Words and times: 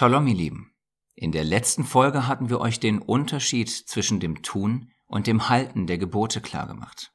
Shalom, 0.00 0.28
ihr 0.28 0.36
Lieben. 0.36 0.76
In 1.16 1.32
der 1.32 1.42
letzten 1.42 1.82
Folge 1.82 2.28
hatten 2.28 2.48
wir 2.50 2.60
euch 2.60 2.78
den 2.78 3.00
Unterschied 3.00 3.68
zwischen 3.68 4.20
dem 4.20 4.44
Tun 4.44 4.92
und 5.06 5.26
dem 5.26 5.48
Halten 5.48 5.88
der 5.88 5.98
Gebote 5.98 6.40
klargemacht 6.40 7.12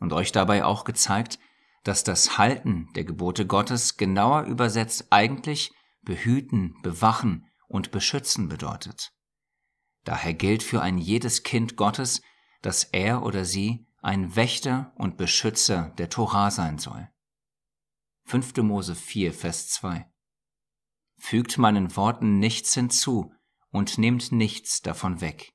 und 0.00 0.10
euch 0.14 0.32
dabei 0.32 0.64
auch 0.64 0.84
gezeigt, 0.84 1.38
dass 1.82 2.02
das 2.02 2.38
Halten 2.38 2.88
der 2.96 3.04
Gebote 3.04 3.46
Gottes 3.46 3.98
genauer 3.98 4.44
übersetzt 4.44 5.08
eigentlich 5.10 5.70
behüten, 6.00 6.74
bewachen 6.82 7.44
und 7.68 7.90
beschützen 7.90 8.48
bedeutet. 8.48 9.12
Daher 10.04 10.32
gilt 10.32 10.62
für 10.62 10.80
ein 10.80 10.96
jedes 10.96 11.42
Kind 11.42 11.76
Gottes, 11.76 12.22
dass 12.62 12.84
er 12.84 13.22
oder 13.22 13.44
sie 13.44 13.86
ein 14.00 14.34
Wächter 14.34 14.94
und 14.96 15.18
Beschützer 15.18 15.92
der 15.98 16.08
Torah 16.08 16.50
sein 16.50 16.78
soll. 16.78 17.06
5. 18.24 18.56
Mose 18.62 18.94
4, 18.94 19.34
Vers 19.34 19.68
2 19.68 20.06
Fügt 21.16 21.58
meinen 21.58 21.96
Worten 21.96 22.38
nichts 22.38 22.74
hinzu 22.74 23.32
und 23.70 23.98
nehmt 23.98 24.32
nichts 24.32 24.82
davon 24.82 25.20
weg. 25.20 25.52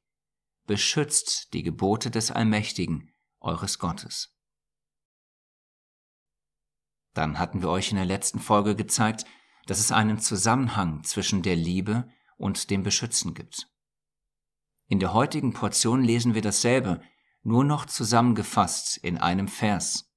Beschützt 0.66 1.54
die 1.54 1.64
Gebote 1.64 2.12
des 2.12 2.32
Allmächtigen, 2.32 3.14
eures 3.40 3.80
Gottes. 3.80 4.36
Dann 7.14 7.40
hatten 7.40 7.62
wir 7.62 7.70
euch 7.70 7.92
in 7.92 7.98
der 7.98 8.06
letzten 8.06 8.40
Folge 8.40 8.76
gezeigt, 8.76 9.26
dass 9.66 9.80
es 9.80 9.92
einen 9.92 10.20
Zusammenhang 10.20 11.04
zwischen 11.04 11.42
der 11.42 11.56
Liebe 11.56 12.10
und 12.38 12.70
dem 12.70 12.84
Beschützen 12.84 13.34
gibt. 13.34 13.68
In 14.88 15.00
der 15.00 15.14
heutigen 15.14 15.54
Portion 15.54 16.04
lesen 16.04 16.34
wir 16.34 16.42
dasselbe, 16.42 17.02
nur 17.44 17.64
noch 17.64 17.86
zusammengefasst 17.86 18.98
in 18.98 19.18
einem 19.18 19.48
Vers. 19.48 20.12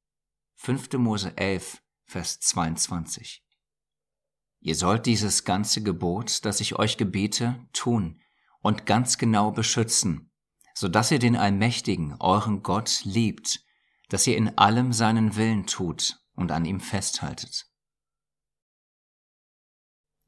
5. 0.57 0.93
Mose 0.95 1.37
11, 1.37 1.83
Vers 2.05 2.41
22. 2.41 3.45
Ihr 4.65 4.77
sollt 4.77 5.07
dieses 5.07 5.45
ganze 5.45 5.83
Gebot, 5.83 6.45
das 6.45 6.61
ich 6.61 6.77
euch 6.77 6.97
gebete, 6.97 7.67
tun 7.73 8.21
und 8.61 8.87
ganz 8.87 9.19
genau 9.19 9.51
beschützen, 9.51 10.31
so 10.73 10.87
dass 10.87 11.11
ihr 11.11 11.19
den 11.19 11.35
Allmächtigen, 11.35 12.15
euren 12.21 12.63
Gott, 12.63 13.01
liebt, 13.05 13.65
dass 14.09 14.27
ihr 14.29 14.37
in 14.37 14.57
allem 14.57 14.93
seinen 14.93 15.35
Willen 15.35 15.67
tut 15.67 16.21
und 16.35 16.53
an 16.53 16.65
ihm 16.65 16.79
festhaltet. 16.79 17.67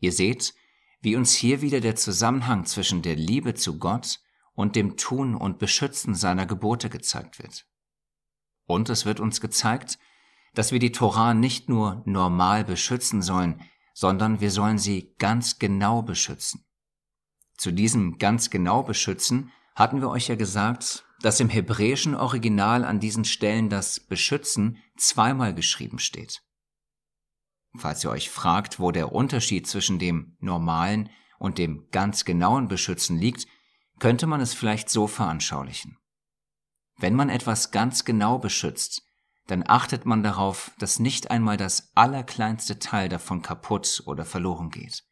Ihr 0.00 0.10
seht, 0.10 0.52
wie 1.00 1.14
uns 1.14 1.32
hier 1.32 1.60
wieder 1.60 1.80
der 1.80 1.94
Zusammenhang 1.94 2.64
zwischen 2.64 3.02
der 3.02 3.14
Liebe 3.14 3.54
zu 3.54 3.78
Gott 3.78 4.18
und 4.54 4.74
dem 4.74 4.96
Tun 4.96 5.36
und 5.36 5.60
Beschützen 5.60 6.16
seiner 6.16 6.46
Gebote 6.46 6.90
gezeigt 6.90 7.38
wird. 7.38 7.66
Und 8.66 8.88
es 8.88 9.06
wird 9.06 9.20
uns 9.20 9.40
gezeigt, 9.40 9.98
dass 10.54 10.72
wir 10.72 10.80
die 10.80 10.92
Torah 10.92 11.34
nicht 11.34 11.68
nur 11.68 12.02
normal 12.04 12.64
beschützen 12.64 13.22
sollen, 13.22 13.62
sondern 13.94 14.40
wir 14.40 14.50
sollen 14.50 14.78
sie 14.78 15.14
ganz 15.18 15.58
genau 15.58 16.02
beschützen. 16.02 16.66
Zu 17.56 17.70
diesem 17.70 18.18
ganz 18.18 18.50
genau 18.50 18.82
beschützen 18.82 19.52
hatten 19.74 20.00
wir 20.00 20.10
euch 20.10 20.28
ja 20.28 20.34
gesagt, 20.34 21.06
dass 21.20 21.40
im 21.40 21.48
hebräischen 21.48 22.14
Original 22.14 22.84
an 22.84 23.00
diesen 23.00 23.24
Stellen 23.24 23.70
das 23.70 24.00
beschützen 24.00 24.78
zweimal 24.96 25.54
geschrieben 25.54 25.98
steht. 25.98 26.42
Falls 27.76 28.04
ihr 28.04 28.10
euch 28.10 28.30
fragt, 28.30 28.78
wo 28.78 28.90
der 28.90 29.12
Unterschied 29.12 29.66
zwischen 29.66 29.98
dem 29.98 30.36
normalen 30.38 31.08
und 31.38 31.58
dem 31.58 31.88
ganz 31.90 32.24
genauen 32.24 32.68
Beschützen 32.68 33.18
liegt, 33.18 33.46
könnte 33.98 34.26
man 34.26 34.40
es 34.40 34.54
vielleicht 34.54 34.90
so 34.90 35.06
veranschaulichen. 35.06 35.98
Wenn 36.98 37.14
man 37.14 37.30
etwas 37.30 37.70
ganz 37.70 38.04
genau 38.04 38.38
beschützt, 38.38 39.02
dann 39.46 39.64
achtet 39.66 40.06
man 40.06 40.22
darauf, 40.22 40.72
dass 40.78 40.98
nicht 40.98 41.30
einmal 41.30 41.56
das 41.56 41.92
allerkleinste 41.94 42.78
Teil 42.78 43.08
davon 43.08 43.42
kaputt 43.42 44.02
oder 44.06 44.24
verloren 44.24 44.70
geht. 44.70 45.04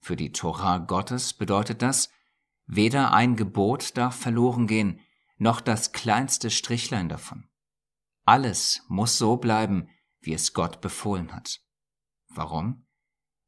Für 0.00 0.16
die 0.16 0.32
Torah 0.32 0.78
Gottes 0.78 1.32
bedeutet 1.32 1.82
das, 1.82 2.10
weder 2.66 3.12
ein 3.12 3.36
Gebot 3.36 3.96
darf 3.96 4.16
verloren 4.16 4.66
gehen, 4.66 5.00
noch 5.38 5.60
das 5.60 5.92
kleinste 5.92 6.50
Strichlein 6.50 7.08
davon. 7.08 7.48
Alles 8.24 8.84
muss 8.88 9.18
so 9.18 9.36
bleiben, 9.36 9.88
wie 10.20 10.34
es 10.34 10.54
Gott 10.54 10.80
befohlen 10.80 11.32
hat. 11.32 11.60
Warum? 12.28 12.86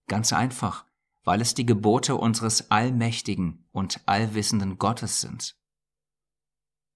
Ganz 0.08 0.32
einfach, 0.32 0.84
weil 1.22 1.40
es 1.40 1.54
die 1.54 1.66
Gebote 1.66 2.16
unseres 2.16 2.70
allmächtigen 2.70 3.68
und 3.70 4.00
allwissenden 4.06 4.78
Gottes 4.78 5.20
sind. 5.20 5.56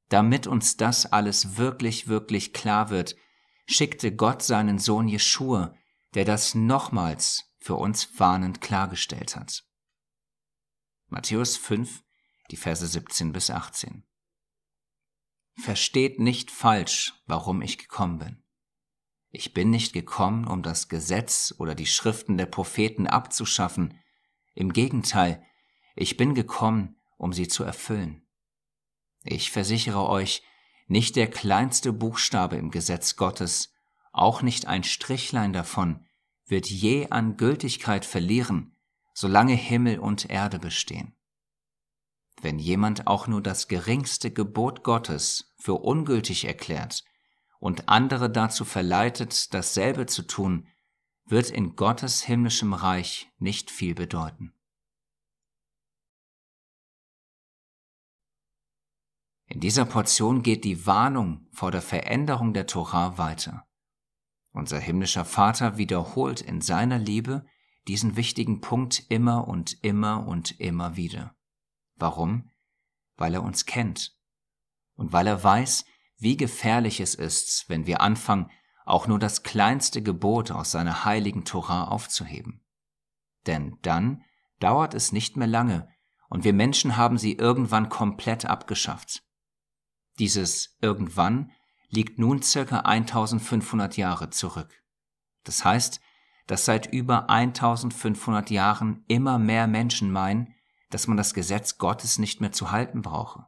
Damit 0.09 0.47
uns 0.47 0.77
das 0.77 1.07
alles 1.07 1.57
wirklich, 1.57 2.09
wirklich 2.09 2.53
klar 2.53 2.91
wird, 2.91 3.17
schickte 3.67 4.15
Gott 4.15 4.43
seinen 4.43 4.79
Sohn 4.79 5.09
Jeschua, 5.09 5.75
der 6.15 6.25
das 6.25 6.55
nochmals 6.55 7.53
für 7.59 7.75
uns 7.75 8.19
warnend 8.19 8.61
klargestellt 8.61 9.37
hat. 9.37 9.65
Matthäus 11.09 11.57
5, 11.57 12.03
die 12.51 12.57
Verse 12.57 12.87
17 12.87 13.33
bis 13.33 13.51
18. 13.51 14.05
Versteht 15.57 16.21
nicht 16.21 16.51
falsch, 16.51 17.15
warum 17.27 17.63
ich 17.63 17.79
gekommen 17.79 18.19
bin. 18.19 18.43
Ich 19.31 19.53
bin 19.53 19.71
nicht 19.71 19.93
gekommen, 19.93 20.47
um 20.47 20.63
das 20.63 20.89
Gesetz 20.89 21.55
oder 21.59 21.75
die 21.75 21.87
Schriften 21.87 22.39
der 22.39 22.47
Propheten 22.47 23.07
abzuschaffen, 23.07 23.99
im 24.55 24.73
Gegenteil, 24.73 25.45
ich 25.95 26.17
bin 26.17 26.35
gekommen, 26.35 26.97
um 27.17 27.33
sie 27.33 27.49
zu 27.49 27.65
erfüllen. 27.65 28.28
Ich 29.31 29.51
versichere 29.51 30.09
euch, 30.09 30.43
nicht 30.87 31.15
der 31.15 31.29
kleinste 31.29 31.93
Buchstabe 31.93 32.57
im 32.57 32.71
Gesetz 32.71 33.17
Gottes, 33.17 33.75
auch 34.11 34.41
nicht 34.41 34.67
ein 34.67 34.85
Strichlein 34.85 35.53
davon, 35.53 36.07
wird 36.47 36.67
je 36.67 37.11
an 37.11 37.37
Gültigkeit 37.37 38.07
verlieren, 38.07 38.75
solange 39.13 39.53
Himmel 39.53 39.99
und 39.99 40.31
Erde 40.31 40.59
bestehen. 40.59 41.15
Wenn 42.41 42.59
jemand 42.59 43.07
auch 43.07 43.27
nur 43.27 43.43
das 43.43 43.69
geringste 43.69 44.31
Gebot 44.31 44.83
Gottes 44.83 45.53
für 45.59 45.75
ungültig 45.75 46.47
erklärt 46.47 47.05
und 47.61 47.91
andere 47.91 48.31
dazu 48.31 48.65
verleitet, 48.65 49.53
dasselbe 49.53 50.07
zu 50.07 50.23
tun, 50.23 50.69
wird 51.27 51.51
in 51.51 51.77
Gottes 51.77 52.23
himmlischem 52.23 52.73
Reich 52.73 53.31
nicht 53.39 53.71
viel 53.71 53.95
bedeuten. 53.95 54.55
In 59.49 59.61
dieser 59.61 59.87
Portion 59.87 60.43
geht 60.43 60.65
die 60.65 60.87
Warnung 60.87 61.47
vor 61.53 61.71
der 61.71 61.81
Veränderung 61.81 62.53
der 62.53 62.67
Torah 62.67 63.17
weiter. 63.17 63.67
Unser 64.53 64.79
himmlischer 64.79 65.25
Vater 65.25 65.79
wiederholt 65.79 66.43
in 66.43 66.61
seiner 66.61 66.99
Liebe 66.99 67.47
diesen 67.87 68.17
wichtigen 68.17 68.61
Punkt 68.61 69.05
immer 69.09 69.49
und 69.49 69.83
immer 69.83 70.27
und 70.27 70.61
immer 70.61 70.97
wieder. 70.97 71.35
Warum? 71.97 72.51
Weil 73.17 73.35
er 73.35 73.43
uns 73.43 73.65
kennt 73.65 74.15
und 74.97 75.13
weil 75.13 75.27
er 75.27 75.43
weiß, 75.43 75.87
wie 76.19 76.37
gefährlich 76.37 77.01
es 77.01 77.15
ist, 77.15 77.69
wenn 77.69 77.87
wir 77.87 78.03
anfangen, 78.03 78.51
auch 78.85 79.07
nur 79.07 79.19
das 79.19 79.43
kleinste 79.43 80.03
Gebot 80.03 80.51
aus 80.51 80.73
seiner 80.73 81.07
heiligen 81.07 81.45
Torah 81.45 81.85
aufzuheben. 81.89 82.63
Denn 83.47 83.79
dann 83.81 84.23
dauert 84.61 84.93
es 84.93 85.13
nicht 85.13 85.37
mehr 85.37 85.47
lange 85.47 85.89
und 86.29 86.45
wir 86.45 86.53
Menschen 86.53 86.99
haben 86.99 87.17
sie 87.17 87.33
irgendwann 87.33 87.89
komplett 87.89 88.45
abgeschafft. 88.45 89.23
Dieses 90.19 90.77
irgendwann 90.81 91.51
liegt 91.89 92.19
nun 92.19 92.43
circa 92.43 92.81
1500 92.81 93.97
Jahre 93.97 94.31
zurück. 94.31 94.83
Das 95.45 95.65
heißt, 95.65 96.01
dass 96.47 96.65
seit 96.65 96.93
über 96.93 97.31
1500 97.31 98.51
Jahren 98.51 99.05
immer 99.09 99.39
mehr 99.39 99.67
Menschen 99.67 100.11
meinen, 100.11 100.55
dass 100.91 101.07
man 101.07 101.17
das 101.17 101.35
Gesetz 101.35 101.79
Gottes 101.79 102.19
nicht 102.19 102.41
mehr 102.41 102.53
zu 102.53 102.71
halten 102.71 103.03
brauche. 103.03 103.47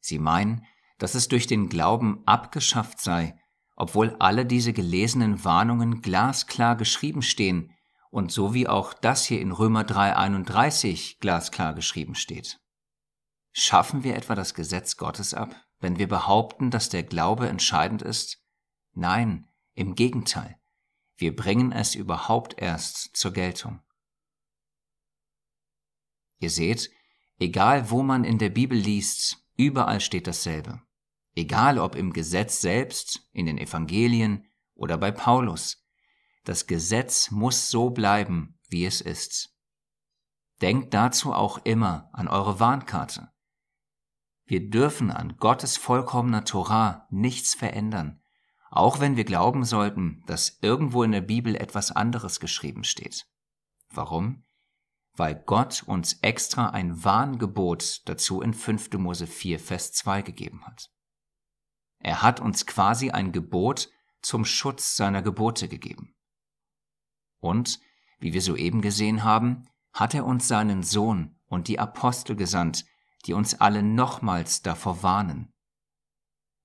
Sie 0.00 0.18
meinen, 0.18 0.64
dass 0.98 1.14
es 1.14 1.28
durch 1.28 1.46
den 1.46 1.68
Glauben 1.68 2.22
abgeschafft 2.26 3.00
sei 3.00 3.38
obwohl 3.76 4.14
alle 4.18 4.46
diese 4.46 4.72
gelesenen 4.72 5.44
Warnungen 5.44 6.00
glasklar 6.00 6.76
geschrieben 6.76 7.22
stehen 7.22 7.72
und 8.10 8.30
so 8.30 8.54
wie 8.54 8.68
auch 8.68 8.94
das 8.94 9.24
hier 9.24 9.40
in 9.40 9.52
Römer 9.52 9.82
3.31 9.82 11.18
glasklar 11.18 11.74
geschrieben 11.74 12.14
steht. 12.14 12.60
Schaffen 13.52 14.04
wir 14.04 14.16
etwa 14.16 14.34
das 14.34 14.54
Gesetz 14.54 14.96
Gottes 14.96 15.34
ab, 15.34 15.56
wenn 15.84 15.98
wir 15.98 16.08
behaupten, 16.08 16.72
dass 16.72 16.88
der 16.88 17.04
Glaube 17.04 17.48
entscheidend 17.48 18.02
ist? 18.02 18.42
Nein, 18.92 19.46
im 19.74 19.94
Gegenteil. 19.94 20.58
Wir 21.16 21.36
bringen 21.36 21.70
es 21.70 21.94
überhaupt 21.94 22.60
erst 22.60 23.16
zur 23.16 23.32
Geltung. 23.32 23.80
Ihr 26.40 26.50
seht, 26.50 26.90
egal 27.38 27.90
wo 27.90 28.02
man 28.02 28.24
in 28.24 28.38
der 28.38 28.50
Bibel 28.50 28.76
liest, 28.76 29.46
überall 29.56 30.00
steht 30.00 30.26
dasselbe 30.26 30.82
egal 31.34 31.78
ob 31.78 31.96
im 31.96 32.12
Gesetz 32.12 32.60
selbst, 32.60 33.28
in 33.32 33.46
den 33.46 33.58
Evangelien 33.58 34.46
oder 34.74 34.96
bei 34.98 35.10
Paulus. 35.10 35.84
Das 36.44 36.66
Gesetz 36.66 37.30
muss 37.30 37.70
so 37.70 37.90
bleiben, 37.90 38.58
wie 38.68 38.84
es 38.84 39.00
ist. 39.00 39.54
Denkt 40.60 40.94
dazu 40.94 41.32
auch 41.32 41.58
immer 41.64 42.10
an 42.12 42.28
eure 42.28 42.60
Warnkarte. 42.60 43.30
Wir 44.46 44.68
dürfen 44.68 45.10
an 45.10 45.36
Gottes 45.38 45.76
vollkommener 45.76 46.44
Torah 46.44 47.06
nichts 47.10 47.54
verändern, 47.54 48.20
auch 48.70 49.00
wenn 49.00 49.16
wir 49.16 49.24
glauben 49.24 49.64
sollten, 49.64 50.22
dass 50.26 50.58
irgendwo 50.60 51.02
in 51.02 51.12
der 51.12 51.22
Bibel 51.22 51.54
etwas 51.56 51.90
anderes 51.90 52.40
geschrieben 52.40 52.84
steht. 52.84 53.26
Warum? 53.90 54.44
weil 55.16 55.34
Gott 55.46 55.84
uns 55.86 56.14
extra 56.22 56.70
ein 56.70 57.04
Warngebot 57.04 58.02
dazu 58.08 58.40
in 58.40 58.52
5. 58.52 58.94
Mose 58.94 59.26
4, 59.26 59.60
Vers 59.60 59.92
2 59.92 60.22
gegeben 60.22 60.66
hat. 60.66 60.90
Er 62.00 62.22
hat 62.22 62.40
uns 62.40 62.66
quasi 62.66 63.10
ein 63.10 63.32
Gebot 63.32 63.90
zum 64.20 64.44
Schutz 64.44 64.96
seiner 64.96 65.22
Gebote 65.22 65.68
gegeben. 65.68 66.14
Und, 67.38 67.80
wie 68.18 68.32
wir 68.32 68.42
soeben 68.42 68.80
gesehen 68.82 69.22
haben, 69.22 69.68
hat 69.92 70.14
er 70.14 70.24
uns 70.24 70.48
seinen 70.48 70.82
Sohn 70.82 71.38
und 71.46 71.68
die 71.68 71.78
Apostel 71.78 72.34
gesandt, 72.34 72.84
die 73.26 73.32
uns 73.32 73.60
alle 73.60 73.82
nochmals 73.82 74.62
davor 74.62 75.02
warnen. 75.02 75.52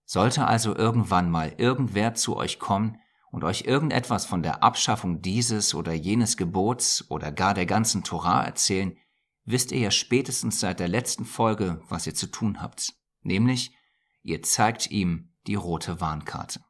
Sollte 0.05 0.47
also 0.47 0.75
irgendwann 0.75 1.29
mal 1.29 1.53
irgendwer 1.57 2.15
zu 2.15 2.35
euch 2.35 2.59
kommen 2.59 2.99
und 3.31 3.43
euch 3.43 3.61
irgendetwas 3.61 4.25
von 4.25 4.41
der 4.41 4.63
Abschaffung 4.63 5.21
dieses 5.21 5.75
oder 5.75 5.93
jenes 5.93 6.35
Gebots 6.35 7.09
oder 7.09 7.31
gar 7.31 7.53
der 7.53 7.65
ganzen 7.65 8.03
Torah 8.03 8.43
erzählen, 8.43 8.97
wisst 9.45 9.71
ihr 9.71 9.79
ja 9.79 9.91
spätestens 9.91 10.59
seit 10.59 10.79
der 10.79 10.87
letzten 10.87 11.25
Folge, 11.25 11.81
was 11.87 12.07
ihr 12.07 12.15
zu 12.15 12.27
tun 12.27 12.61
habt. 12.61 12.93
Nämlich, 13.21 13.75
ihr 14.23 14.41
zeigt 14.41 14.89
ihm 14.89 15.33
die 15.47 15.55
rote 15.55 16.01
Warnkarte. 16.01 16.61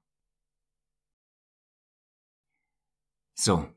So, 3.33 3.69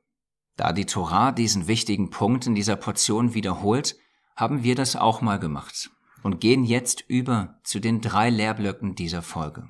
da 0.57 0.73
die 0.73 0.87
Torah 0.87 1.31
diesen 1.31 1.69
wichtigen 1.69 2.11
Punkt 2.11 2.47
in 2.47 2.57
dieser 2.57 2.77
Portion 2.77 3.33
wiederholt, 3.35 3.97
haben 4.35 4.65
wir 4.65 4.75
das 4.75 4.97
auch 4.97 5.21
mal 5.21 5.39
gemacht 5.39 5.91
und 6.23 6.41
gehen 6.41 6.65
jetzt 6.65 7.05
über 7.09 7.61
zu 7.65 7.81
den 7.81 8.01
drei 8.01 8.31
Lehrblöcken 8.31 8.95
dieser 8.95 9.23
Folge. 9.23 9.69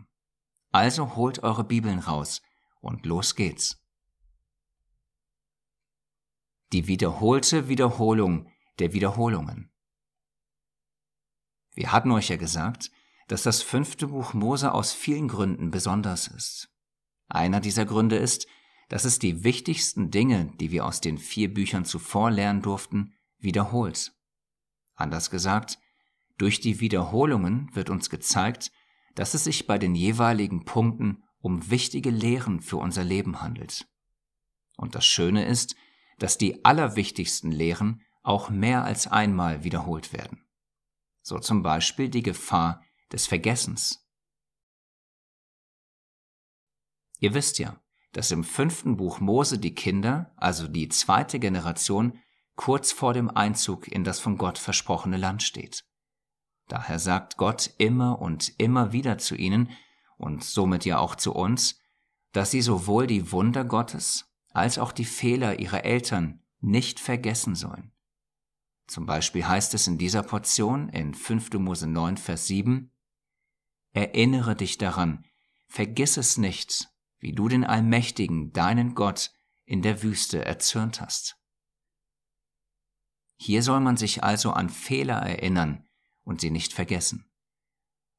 Also 0.70 1.16
holt 1.16 1.42
eure 1.42 1.64
Bibeln 1.64 1.98
raus 1.98 2.42
und 2.80 3.06
los 3.06 3.36
geht's. 3.36 3.82
Die 6.72 6.86
wiederholte 6.86 7.68
Wiederholung 7.68 8.50
der 8.78 8.92
Wiederholungen. 8.92 9.70
Wir 11.74 11.92
hatten 11.92 12.10
euch 12.10 12.28
ja 12.28 12.36
gesagt, 12.36 12.90
dass 13.28 13.42
das 13.42 13.62
fünfte 13.62 14.08
Buch 14.08 14.34
Mose 14.34 14.72
aus 14.72 14.92
vielen 14.92 15.28
Gründen 15.28 15.70
besonders 15.70 16.28
ist. 16.28 16.70
Einer 17.28 17.60
dieser 17.60 17.86
Gründe 17.86 18.16
ist, 18.16 18.46
dass 18.88 19.04
es 19.04 19.18
die 19.18 19.42
wichtigsten 19.42 20.10
Dinge, 20.10 20.52
die 20.60 20.70
wir 20.70 20.84
aus 20.84 21.00
den 21.00 21.16
vier 21.16 21.52
Büchern 21.52 21.86
zuvor 21.86 22.30
lernen 22.30 22.60
durften, 22.60 23.14
wiederholt. 23.38 24.12
Anders 24.94 25.30
gesagt, 25.30 25.78
durch 26.38 26.60
die 26.60 26.80
Wiederholungen 26.80 27.70
wird 27.74 27.90
uns 27.90 28.10
gezeigt, 28.10 28.70
dass 29.14 29.34
es 29.34 29.44
sich 29.44 29.66
bei 29.66 29.78
den 29.78 29.94
jeweiligen 29.94 30.64
Punkten 30.64 31.22
um 31.38 31.70
wichtige 31.70 32.10
Lehren 32.10 32.60
für 32.60 32.76
unser 32.76 33.04
Leben 33.04 33.42
handelt. 33.42 33.86
Und 34.76 34.94
das 34.94 35.04
Schöne 35.04 35.44
ist, 35.44 35.76
dass 36.18 36.38
die 36.38 36.64
allerwichtigsten 36.64 37.50
Lehren 37.50 38.02
auch 38.22 38.50
mehr 38.50 38.84
als 38.84 39.06
einmal 39.06 39.64
wiederholt 39.64 40.12
werden. 40.12 40.46
So 41.20 41.38
zum 41.38 41.62
Beispiel 41.62 42.08
die 42.08 42.22
Gefahr 42.22 42.82
des 43.10 43.26
Vergessens. 43.26 44.06
Ihr 47.18 47.34
wisst 47.34 47.58
ja, 47.58 47.80
dass 48.12 48.30
im 48.30 48.44
fünften 48.44 48.96
Buch 48.96 49.20
Mose 49.20 49.58
die 49.58 49.74
Kinder, 49.74 50.32
also 50.36 50.68
die 50.68 50.88
zweite 50.88 51.38
Generation, 51.38 52.18
kurz 52.56 52.92
vor 52.92 53.14
dem 53.14 53.30
Einzug 53.30 53.88
in 53.88 54.04
das 54.04 54.20
von 54.20 54.36
Gott 54.36 54.58
versprochene 54.58 55.16
Land 55.16 55.42
steht. 55.42 55.84
Daher 56.72 56.98
sagt 56.98 57.36
Gott 57.36 57.70
immer 57.76 58.18
und 58.18 58.58
immer 58.58 58.92
wieder 58.92 59.18
zu 59.18 59.34
ihnen 59.34 59.68
und 60.16 60.42
somit 60.42 60.86
ja 60.86 61.00
auch 61.00 61.16
zu 61.16 61.34
uns, 61.34 61.78
dass 62.32 62.50
sie 62.50 62.62
sowohl 62.62 63.06
die 63.06 63.30
Wunder 63.30 63.62
Gottes 63.62 64.32
als 64.54 64.78
auch 64.78 64.92
die 64.92 65.04
Fehler 65.04 65.58
ihrer 65.58 65.84
Eltern 65.84 66.42
nicht 66.60 66.98
vergessen 66.98 67.56
sollen. 67.56 67.92
Zum 68.86 69.04
Beispiel 69.04 69.46
heißt 69.46 69.74
es 69.74 69.86
in 69.86 69.98
dieser 69.98 70.22
Portion 70.22 70.88
in 70.88 71.12
5. 71.12 71.52
Mose 71.58 71.86
9, 71.86 72.16
Vers 72.16 72.46
7, 72.46 72.90
Erinnere 73.92 74.56
dich 74.56 74.78
daran, 74.78 75.26
vergiss 75.68 76.16
es 76.16 76.38
nicht, 76.38 76.88
wie 77.18 77.34
du 77.34 77.48
den 77.48 77.64
Allmächtigen, 77.64 78.54
deinen 78.54 78.94
Gott, 78.94 79.30
in 79.66 79.82
der 79.82 80.02
Wüste 80.02 80.42
erzürnt 80.42 81.02
hast. 81.02 81.36
Hier 83.36 83.62
soll 83.62 83.80
man 83.80 83.98
sich 83.98 84.24
also 84.24 84.52
an 84.52 84.70
Fehler 84.70 85.18
erinnern 85.18 85.86
und 86.24 86.40
sie 86.40 86.50
nicht 86.50 86.72
vergessen. 86.72 87.30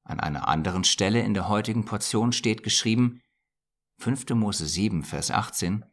An 0.03 0.19
einer 0.19 0.47
anderen 0.47 0.83
Stelle 0.83 1.21
in 1.21 1.33
der 1.33 1.47
heutigen 1.47 1.85
Portion 1.85 2.33
steht 2.33 2.63
geschrieben, 2.63 3.21
5. 3.99 4.29
Mose 4.31 4.67
7, 4.67 5.03
Vers 5.03 5.31
18, 5.31 5.85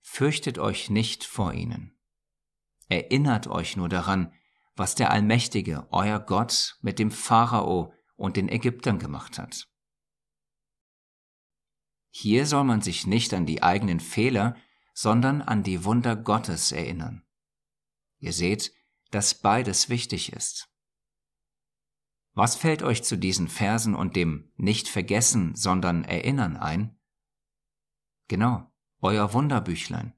Fürchtet 0.00 0.58
euch 0.58 0.88
nicht 0.88 1.24
vor 1.24 1.52
ihnen. 1.52 1.98
Erinnert 2.88 3.48
euch 3.48 3.76
nur 3.76 3.88
daran, 3.88 4.32
was 4.76 4.94
der 4.94 5.10
Allmächtige, 5.10 5.86
euer 5.90 6.20
Gott, 6.20 6.78
mit 6.80 6.98
dem 6.98 7.10
Pharao 7.10 7.92
und 8.14 8.36
den 8.36 8.48
Ägyptern 8.48 8.98
gemacht 8.98 9.38
hat. 9.38 9.68
Hier 12.10 12.46
soll 12.46 12.64
man 12.64 12.80
sich 12.80 13.06
nicht 13.06 13.34
an 13.34 13.44
die 13.44 13.62
eigenen 13.62 14.00
Fehler, 14.00 14.56
sondern 14.94 15.42
an 15.42 15.62
die 15.62 15.84
Wunder 15.84 16.16
Gottes 16.16 16.72
erinnern. 16.72 17.26
Ihr 18.18 18.32
seht, 18.32 18.72
dass 19.10 19.34
beides 19.34 19.90
wichtig 19.90 20.32
ist. 20.32 20.70
Was 22.36 22.54
fällt 22.54 22.84
euch 22.84 23.02
zu 23.02 23.16
diesen 23.16 23.48
Versen 23.48 23.96
und 23.96 24.14
dem 24.14 24.52
nicht 24.56 24.86
vergessen, 24.86 25.56
sondern 25.56 26.04
erinnern 26.04 26.56
ein? 26.56 26.96
Genau, 28.28 28.70
euer 29.00 29.32
Wunderbüchlein. 29.32 30.14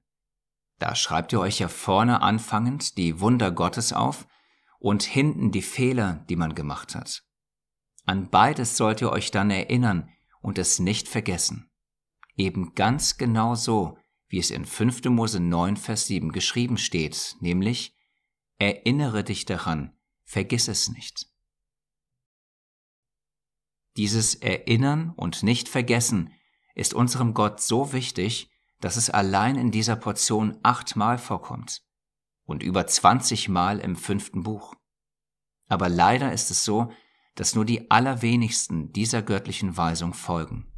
Da 0.78 0.94
schreibt 0.94 1.32
ihr 1.32 1.40
euch 1.40 1.58
ja 1.58 1.68
vorne 1.68 2.20
anfangend 2.20 2.98
die 2.98 3.18
Wunder 3.20 3.50
Gottes 3.50 3.94
auf 3.94 4.28
und 4.78 5.02
hinten 5.02 5.52
die 5.52 5.62
Fehler, 5.62 6.26
die 6.28 6.36
man 6.36 6.54
gemacht 6.54 6.94
hat. 6.94 7.24
An 8.04 8.28
beides 8.28 8.76
sollt 8.76 9.00
ihr 9.00 9.10
euch 9.10 9.30
dann 9.30 9.50
erinnern 9.50 10.10
und 10.42 10.58
es 10.58 10.78
nicht 10.78 11.08
vergessen 11.08 11.68
eben 12.38 12.74
ganz 12.74 13.18
genau 13.18 13.54
so, 13.54 13.98
wie 14.28 14.38
es 14.38 14.50
in 14.50 14.64
5. 14.64 15.04
Mose 15.06 15.40
9, 15.40 15.76
Vers 15.76 16.06
7 16.06 16.32
geschrieben 16.32 16.78
steht, 16.78 17.36
nämlich 17.40 17.94
Erinnere 18.60 19.22
dich 19.22 19.44
daran, 19.44 19.96
vergiss 20.24 20.66
es 20.66 20.88
nicht. 20.88 21.27
Dieses 23.98 24.36
Erinnern 24.36 25.12
und 25.16 25.42
nicht 25.42 25.68
vergessen 25.68 26.32
ist 26.76 26.94
unserem 26.94 27.34
Gott 27.34 27.60
so 27.60 27.92
wichtig, 27.92 28.48
dass 28.80 28.96
es 28.96 29.10
allein 29.10 29.56
in 29.56 29.72
dieser 29.72 29.96
Portion 29.96 30.56
achtmal 30.62 31.18
vorkommt 31.18 31.82
und 32.44 32.62
über 32.62 32.86
20 32.86 33.48
Mal 33.48 33.80
im 33.80 33.96
fünften 33.96 34.44
Buch. 34.44 34.76
Aber 35.66 35.88
leider 35.88 36.32
ist 36.32 36.52
es 36.52 36.64
so, 36.64 36.92
dass 37.34 37.56
nur 37.56 37.64
die 37.64 37.90
allerwenigsten 37.90 38.92
dieser 38.92 39.20
göttlichen 39.20 39.76
Weisung 39.76 40.14
folgen. 40.14 40.72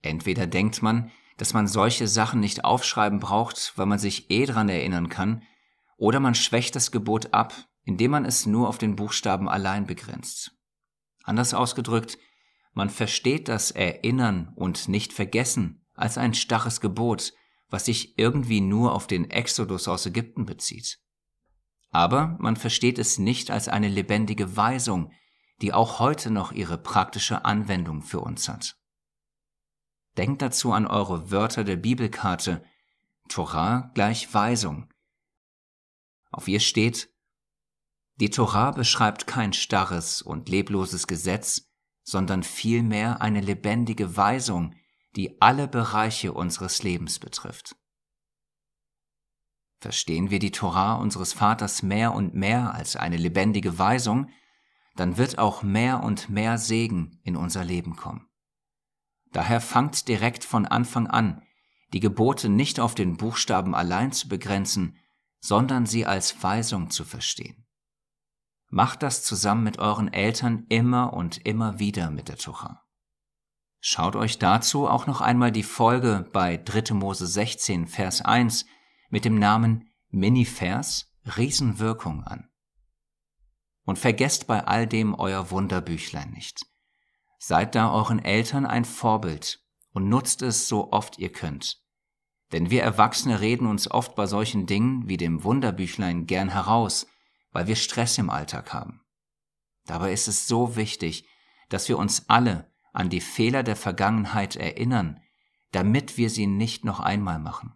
Entweder 0.00 0.46
denkt 0.46 0.80
man, 0.80 1.10
dass 1.36 1.52
man 1.52 1.66
solche 1.66 2.08
Sachen 2.08 2.40
nicht 2.40 2.64
aufschreiben 2.64 3.20
braucht, 3.20 3.74
weil 3.76 3.84
man 3.84 3.98
sich 3.98 4.30
eh 4.30 4.46
dran 4.46 4.70
erinnern 4.70 5.10
kann, 5.10 5.42
oder 5.98 6.20
man 6.20 6.34
schwächt 6.34 6.74
das 6.74 6.90
Gebot 6.90 7.34
ab, 7.34 7.52
indem 7.82 8.12
man 8.12 8.24
es 8.24 8.46
nur 8.46 8.66
auf 8.66 8.78
den 8.78 8.96
Buchstaben 8.96 9.46
allein 9.46 9.86
begrenzt. 9.86 10.52
Anders 11.22 11.52
ausgedrückt, 11.52 12.16
man 12.76 12.90
versteht 12.90 13.48
das 13.48 13.70
Erinnern 13.70 14.52
und 14.54 14.86
nicht 14.86 15.14
vergessen 15.14 15.82
als 15.94 16.18
ein 16.18 16.34
starres 16.34 16.82
Gebot, 16.82 17.32
was 17.70 17.86
sich 17.86 18.18
irgendwie 18.18 18.60
nur 18.60 18.92
auf 18.92 19.06
den 19.06 19.30
Exodus 19.30 19.88
aus 19.88 20.04
Ägypten 20.04 20.44
bezieht. 20.44 20.98
Aber 21.90 22.36
man 22.38 22.54
versteht 22.54 22.98
es 22.98 23.18
nicht 23.18 23.50
als 23.50 23.68
eine 23.68 23.88
lebendige 23.88 24.58
Weisung, 24.58 25.10
die 25.62 25.72
auch 25.72 26.00
heute 26.00 26.30
noch 26.30 26.52
ihre 26.52 26.76
praktische 26.76 27.46
Anwendung 27.46 28.02
für 28.02 28.20
uns 28.20 28.46
hat. 28.46 28.76
Denkt 30.18 30.42
dazu 30.42 30.74
an 30.74 30.86
eure 30.86 31.30
Wörter 31.30 31.64
der 31.64 31.76
Bibelkarte. 31.76 32.62
Torah 33.30 33.90
gleich 33.94 34.34
Weisung. 34.34 34.92
Auf 36.30 36.46
ihr 36.46 36.60
steht, 36.60 37.08
die 38.16 38.28
Torah 38.28 38.72
beschreibt 38.72 39.26
kein 39.26 39.54
starres 39.54 40.20
und 40.20 40.50
lebloses 40.50 41.06
Gesetz, 41.06 41.65
sondern 42.06 42.44
vielmehr 42.44 43.20
eine 43.20 43.40
lebendige 43.40 44.16
Weisung, 44.16 44.74
die 45.16 45.42
alle 45.42 45.66
Bereiche 45.66 46.32
unseres 46.32 46.82
Lebens 46.82 47.18
betrifft. 47.18 47.74
Verstehen 49.80 50.30
wir 50.30 50.38
die 50.38 50.52
Torah 50.52 50.94
unseres 50.94 51.32
Vaters 51.32 51.82
mehr 51.82 52.14
und 52.14 52.32
mehr 52.34 52.74
als 52.74 52.96
eine 52.96 53.16
lebendige 53.16 53.78
Weisung, 53.78 54.30
dann 54.94 55.18
wird 55.18 55.38
auch 55.38 55.62
mehr 55.62 56.02
und 56.02 56.30
mehr 56.30 56.58
Segen 56.58 57.20
in 57.24 57.36
unser 57.36 57.64
Leben 57.64 57.96
kommen. 57.96 58.26
Daher 59.32 59.60
fangt 59.60 60.08
direkt 60.08 60.44
von 60.44 60.64
Anfang 60.64 61.08
an, 61.08 61.42
die 61.92 62.00
Gebote 62.00 62.48
nicht 62.48 62.78
auf 62.80 62.94
den 62.94 63.16
Buchstaben 63.16 63.74
allein 63.74 64.12
zu 64.12 64.28
begrenzen, 64.28 64.96
sondern 65.40 65.86
sie 65.86 66.06
als 66.06 66.42
Weisung 66.42 66.90
zu 66.90 67.04
verstehen. 67.04 67.65
Macht 68.68 69.02
das 69.02 69.22
zusammen 69.22 69.62
mit 69.64 69.78
euren 69.78 70.12
Eltern 70.12 70.66
immer 70.68 71.12
und 71.12 71.46
immer 71.46 71.78
wieder 71.78 72.10
mit 72.10 72.28
der 72.28 72.36
Tucha. 72.36 72.82
Schaut 73.80 74.16
euch 74.16 74.38
dazu 74.38 74.88
auch 74.88 75.06
noch 75.06 75.20
einmal 75.20 75.52
die 75.52 75.62
Folge 75.62 76.28
bei 76.32 76.56
3. 76.56 76.94
Mose 76.94 77.26
16, 77.26 77.86
Vers 77.86 78.22
1 78.22 78.66
mit 79.10 79.24
dem 79.24 79.38
Namen 79.38 79.88
Minivers 80.08 81.12
Riesenwirkung 81.36 82.24
an. 82.24 82.48
Und 83.84 83.98
vergesst 83.98 84.48
bei 84.48 84.64
all 84.66 84.86
dem 84.86 85.14
euer 85.14 85.50
Wunderbüchlein 85.50 86.30
nicht. 86.32 86.66
Seid 87.38 87.76
da 87.76 87.92
euren 87.92 88.18
Eltern 88.18 88.66
ein 88.66 88.84
Vorbild 88.84 89.60
und 89.92 90.08
nutzt 90.08 90.42
es 90.42 90.66
so 90.66 90.92
oft 90.92 91.18
ihr 91.18 91.30
könnt. 91.30 91.80
Denn 92.52 92.70
wir 92.70 92.82
Erwachsene 92.82 93.40
reden 93.40 93.66
uns 93.66 93.90
oft 93.90 94.14
bei 94.16 94.26
solchen 94.26 94.66
Dingen 94.66 95.08
wie 95.08 95.16
dem 95.16 95.44
Wunderbüchlein 95.44 96.26
gern 96.26 96.48
heraus, 96.48 97.06
weil 97.56 97.68
wir 97.68 97.76
Stress 97.76 98.18
im 98.18 98.28
Alltag 98.28 98.74
haben. 98.74 99.00
Dabei 99.86 100.12
ist 100.12 100.28
es 100.28 100.46
so 100.46 100.76
wichtig, 100.76 101.26
dass 101.70 101.88
wir 101.88 101.96
uns 101.96 102.28
alle 102.28 102.70
an 102.92 103.08
die 103.08 103.22
Fehler 103.22 103.62
der 103.62 103.76
Vergangenheit 103.76 104.56
erinnern, 104.56 105.22
damit 105.72 106.18
wir 106.18 106.28
sie 106.28 106.46
nicht 106.46 106.84
noch 106.84 107.00
einmal 107.00 107.38
machen. 107.38 107.72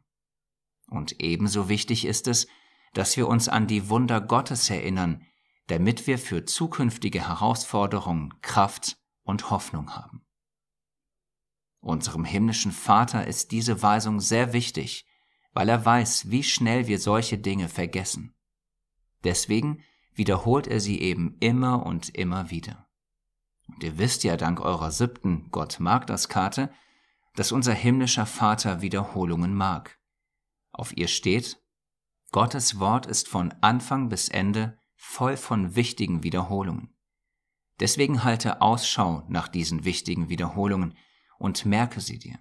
Und 0.86 1.22
ebenso 1.22 1.70
wichtig 1.70 2.04
ist 2.04 2.28
es, 2.28 2.46
dass 2.92 3.16
wir 3.16 3.26
uns 3.26 3.48
an 3.48 3.68
die 3.68 3.88
Wunder 3.88 4.20
Gottes 4.20 4.68
erinnern, 4.68 5.24
damit 5.68 6.06
wir 6.06 6.18
für 6.18 6.44
zukünftige 6.44 7.26
Herausforderungen 7.28 8.34
Kraft 8.42 8.98
und 9.22 9.48
Hoffnung 9.48 9.96
haben. 9.96 10.26
Unserem 11.80 12.26
himmlischen 12.26 12.72
Vater 12.72 13.26
ist 13.26 13.50
diese 13.50 13.80
Weisung 13.80 14.20
sehr 14.20 14.52
wichtig, 14.52 15.06
weil 15.54 15.70
er 15.70 15.86
weiß, 15.86 16.30
wie 16.30 16.42
schnell 16.42 16.86
wir 16.86 16.98
solche 16.98 17.38
Dinge 17.38 17.70
vergessen. 17.70 18.36
Deswegen 19.24 19.82
wiederholt 20.14 20.66
er 20.66 20.80
sie 20.80 21.00
eben 21.00 21.36
immer 21.40 21.84
und 21.84 22.08
immer 22.10 22.50
wieder. 22.50 22.86
Und 23.68 23.82
ihr 23.84 23.98
wisst 23.98 24.24
ja 24.24 24.36
dank 24.36 24.60
eurer 24.60 24.90
siebten 24.90 25.50
Gott 25.50 25.78
mag 25.80 26.06
das 26.06 26.28
Karte, 26.28 26.70
dass 27.34 27.52
unser 27.52 27.72
himmlischer 27.72 28.26
Vater 28.26 28.82
Wiederholungen 28.82 29.54
mag. 29.54 29.98
Auf 30.72 30.96
ihr 30.96 31.08
steht, 31.08 31.62
Gottes 32.32 32.78
Wort 32.78 33.06
ist 33.06 33.28
von 33.28 33.52
Anfang 33.60 34.08
bis 34.08 34.28
Ende 34.28 34.78
voll 34.94 35.36
von 35.36 35.74
wichtigen 35.74 36.22
Wiederholungen. 36.22 36.94
Deswegen 37.80 38.24
halte 38.24 38.60
Ausschau 38.60 39.24
nach 39.28 39.48
diesen 39.48 39.84
wichtigen 39.84 40.28
Wiederholungen 40.28 40.96
und 41.38 41.64
merke 41.64 42.00
sie 42.00 42.18
dir. 42.18 42.38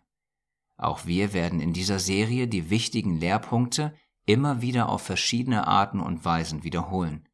Auch 0.76 1.06
wir 1.06 1.34
werden 1.34 1.60
in 1.60 1.74
dieser 1.74 2.00
Serie 2.00 2.48
die 2.48 2.70
wichtigen 2.70 3.18
Lehrpunkte 3.18 3.96
immer 4.30 4.62
wieder 4.62 4.90
auf 4.90 5.02
verschiedene 5.02 5.68
Arten 5.68 6.00
und 6.00 6.24
Weisen 6.24 6.64
wiederholen. 6.64 7.28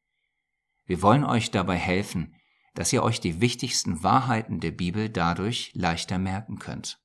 Wir 0.85 1.01
wollen 1.01 1.25
euch 1.25 1.51
dabei 1.51 1.75
helfen, 1.75 2.35
dass 2.73 2.93
ihr 2.93 3.03
euch 3.03 3.19
die 3.19 3.41
wichtigsten 3.41 4.01
Wahrheiten 4.01 4.61
der 4.61 4.71
Bibel 4.71 5.09
dadurch 5.09 5.71
leichter 5.73 6.17
merken 6.17 6.57
könnt. 6.57 7.01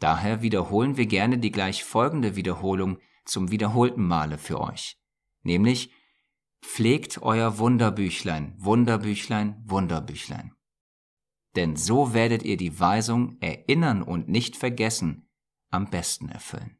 Daher 0.00 0.42
wiederholen 0.42 0.98
wir 0.98 1.06
gerne 1.06 1.38
die 1.38 1.50
gleich 1.50 1.82
folgende 1.82 2.36
Wiederholung 2.36 2.98
zum 3.24 3.50
wiederholten 3.50 4.06
Male 4.06 4.36
für 4.36 4.60
euch, 4.60 4.98
nämlich 5.42 5.90
Pflegt 6.62 7.22
euer 7.22 7.56
Wunderbüchlein, 7.56 8.54
Wunderbüchlein, 8.58 9.62
Wunderbüchlein. 9.64 10.52
Denn 11.56 11.74
so 11.74 12.12
werdet 12.12 12.42
ihr 12.42 12.58
die 12.58 12.78
Weisung 12.78 13.40
erinnern 13.40 14.02
und 14.02 14.28
nicht 14.28 14.56
vergessen 14.56 15.30
am 15.70 15.88
besten 15.88 16.28
erfüllen. 16.28 16.79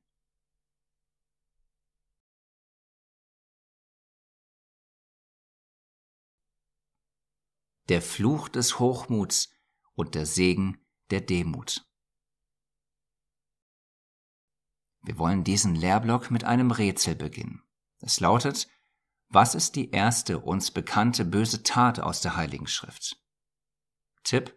Der 7.90 8.02
Fluch 8.02 8.48
des 8.48 8.78
Hochmuts 8.78 9.52
und 9.94 10.14
der 10.14 10.24
Segen 10.24 10.78
der 11.10 11.20
Demut. 11.20 11.84
Wir 15.02 15.18
wollen 15.18 15.42
diesen 15.42 15.74
Lehrblock 15.74 16.30
mit 16.30 16.44
einem 16.44 16.70
Rätsel 16.70 17.16
beginnen. 17.16 17.64
Es 17.98 18.20
lautet, 18.20 18.68
was 19.28 19.56
ist 19.56 19.74
die 19.74 19.90
erste 19.90 20.38
uns 20.38 20.70
bekannte 20.70 21.24
böse 21.24 21.64
Tat 21.64 21.98
aus 21.98 22.20
der 22.20 22.36
Heiligen 22.36 22.68
Schrift? 22.68 23.20
Tipp, 24.22 24.54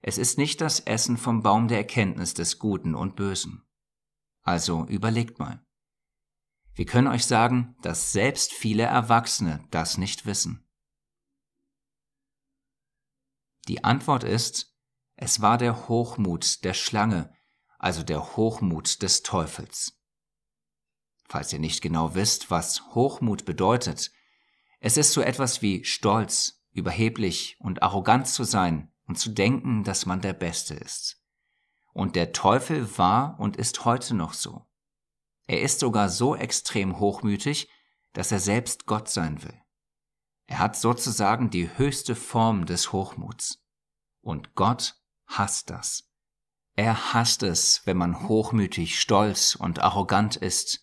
es 0.00 0.16
ist 0.16 0.38
nicht 0.38 0.62
das 0.62 0.80
Essen 0.80 1.18
vom 1.18 1.42
Baum 1.42 1.68
der 1.68 1.76
Erkenntnis 1.76 2.32
des 2.32 2.58
Guten 2.58 2.94
und 2.94 3.14
Bösen. 3.14 3.62
Also 4.40 4.86
überlegt 4.86 5.38
mal. 5.38 5.62
Wir 6.72 6.86
können 6.86 7.08
euch 7.08 7.26
sagen, 7.26 7.76
dass 7.82 8.12
selbst 8.12 8.54
viele 8.54 8.84
Erwachsene 8.84 9.68
das 9.70 9.98
nicht 9.98 10.24
wissen. 10.24 10.66
Die 13.70 13.84
Antwort 13.84 14.24
ist, 14.24 14.74
es 15.14 15.42
war 15.42 15.56
der 15.56 15.86
Hochmut 15.86 16.64
der 16.64 16.74
Schlange, 16.74 17.32
also 17.78 18.02
der 18.02 18.36
Hochmut 18.36 19.00
des 19.00 19.22
Teufels. 19.22 19.96
Falls 21.28 21.52
ihr 21.52 21.60
nicht 21.60 21.80
genau 21.80 22.16
wisst, 22.16 22.50
was 22.50 22.82
Hochmut 22.96 23.44
bedeutet, 23.44 24.10
es 24.80 24.96
ist 24.96 25.12
so 25.12 25.20
etwas 25.20 25.62
wie 25.62 25.84
Stolz, 25.84 26.64
überheblich 26.72 27.58
und 27.60 27.84
arrogant 27.84 28.26
zu 28.26 28.42
sein 28.42 28.92
und 29.06 29.20
zu 29.20 29.30
denken, 29.30 29.84
dass 29.84 30.04
man 30.04 30.20
der 30.20 30.32
Beste 30.32 30.74
ist. 30.74 31.22
Und 31.92 32.16
der 32.16 32.32
Teufel 32.32 32.98
war 32.98 33.38
und 33.38 33.56
ist 33.56 33.84
heute 33.84 34.16
noch 34.16 34.32
so. 34.32 34.66
Er 35.46 35.62
ist 35.62 35.78
sogar 35.78 36.08
so 36.08 36.34
extrem 36.34 36.98
hochmütig, 36.98 37.70
dass 38.14 38.32
er 38.32 38.40
selbst 38.40 38.86
Gott 38.86 39.08
sein 39.08 39.44
will. 39.44 39.62
Er 40.48 40.58
hat 40.58 40.74
sozusagen 40.74 41.50
die 41.50 41.78
höchste 41.78 42.16
Form 42.16 42.66
des 42.66 42.90
Hochmuts. 42.90 43.59
Und 44.22 44.54
Gott 44.54 44.96
hasst 45.26 45.70
das. 45.70 46.10
Er 46.76 47.12
hasst 47.12 47.42
es, 47.42 47.82
wenn 47.84 47.96
man 47.96 48.28
hochmütig, 48.28 49.00
stolz 49.00 49.54
und 49.54 49.80
arrogant 49.80 50.36
ist. 50.36 50.82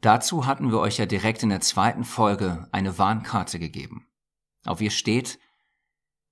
Dazu 0.00 0.46
hatten 0.46 0.70
wir 0.70 0.80
euch 0.80 0.98
ja 0.98 1.06
direkt 1.06 1.42
in 1.42 1.48
der 1.50 1.60
zweiten 1.60 2.04
Folge 2.04 2.68
eine 2.72 2.98
Warnkarte 2.98 3.58
gegeben. 3.58 4.08
Auf 4.64 4.80
ihr 4.80 4.90
steht, 4.90 5.38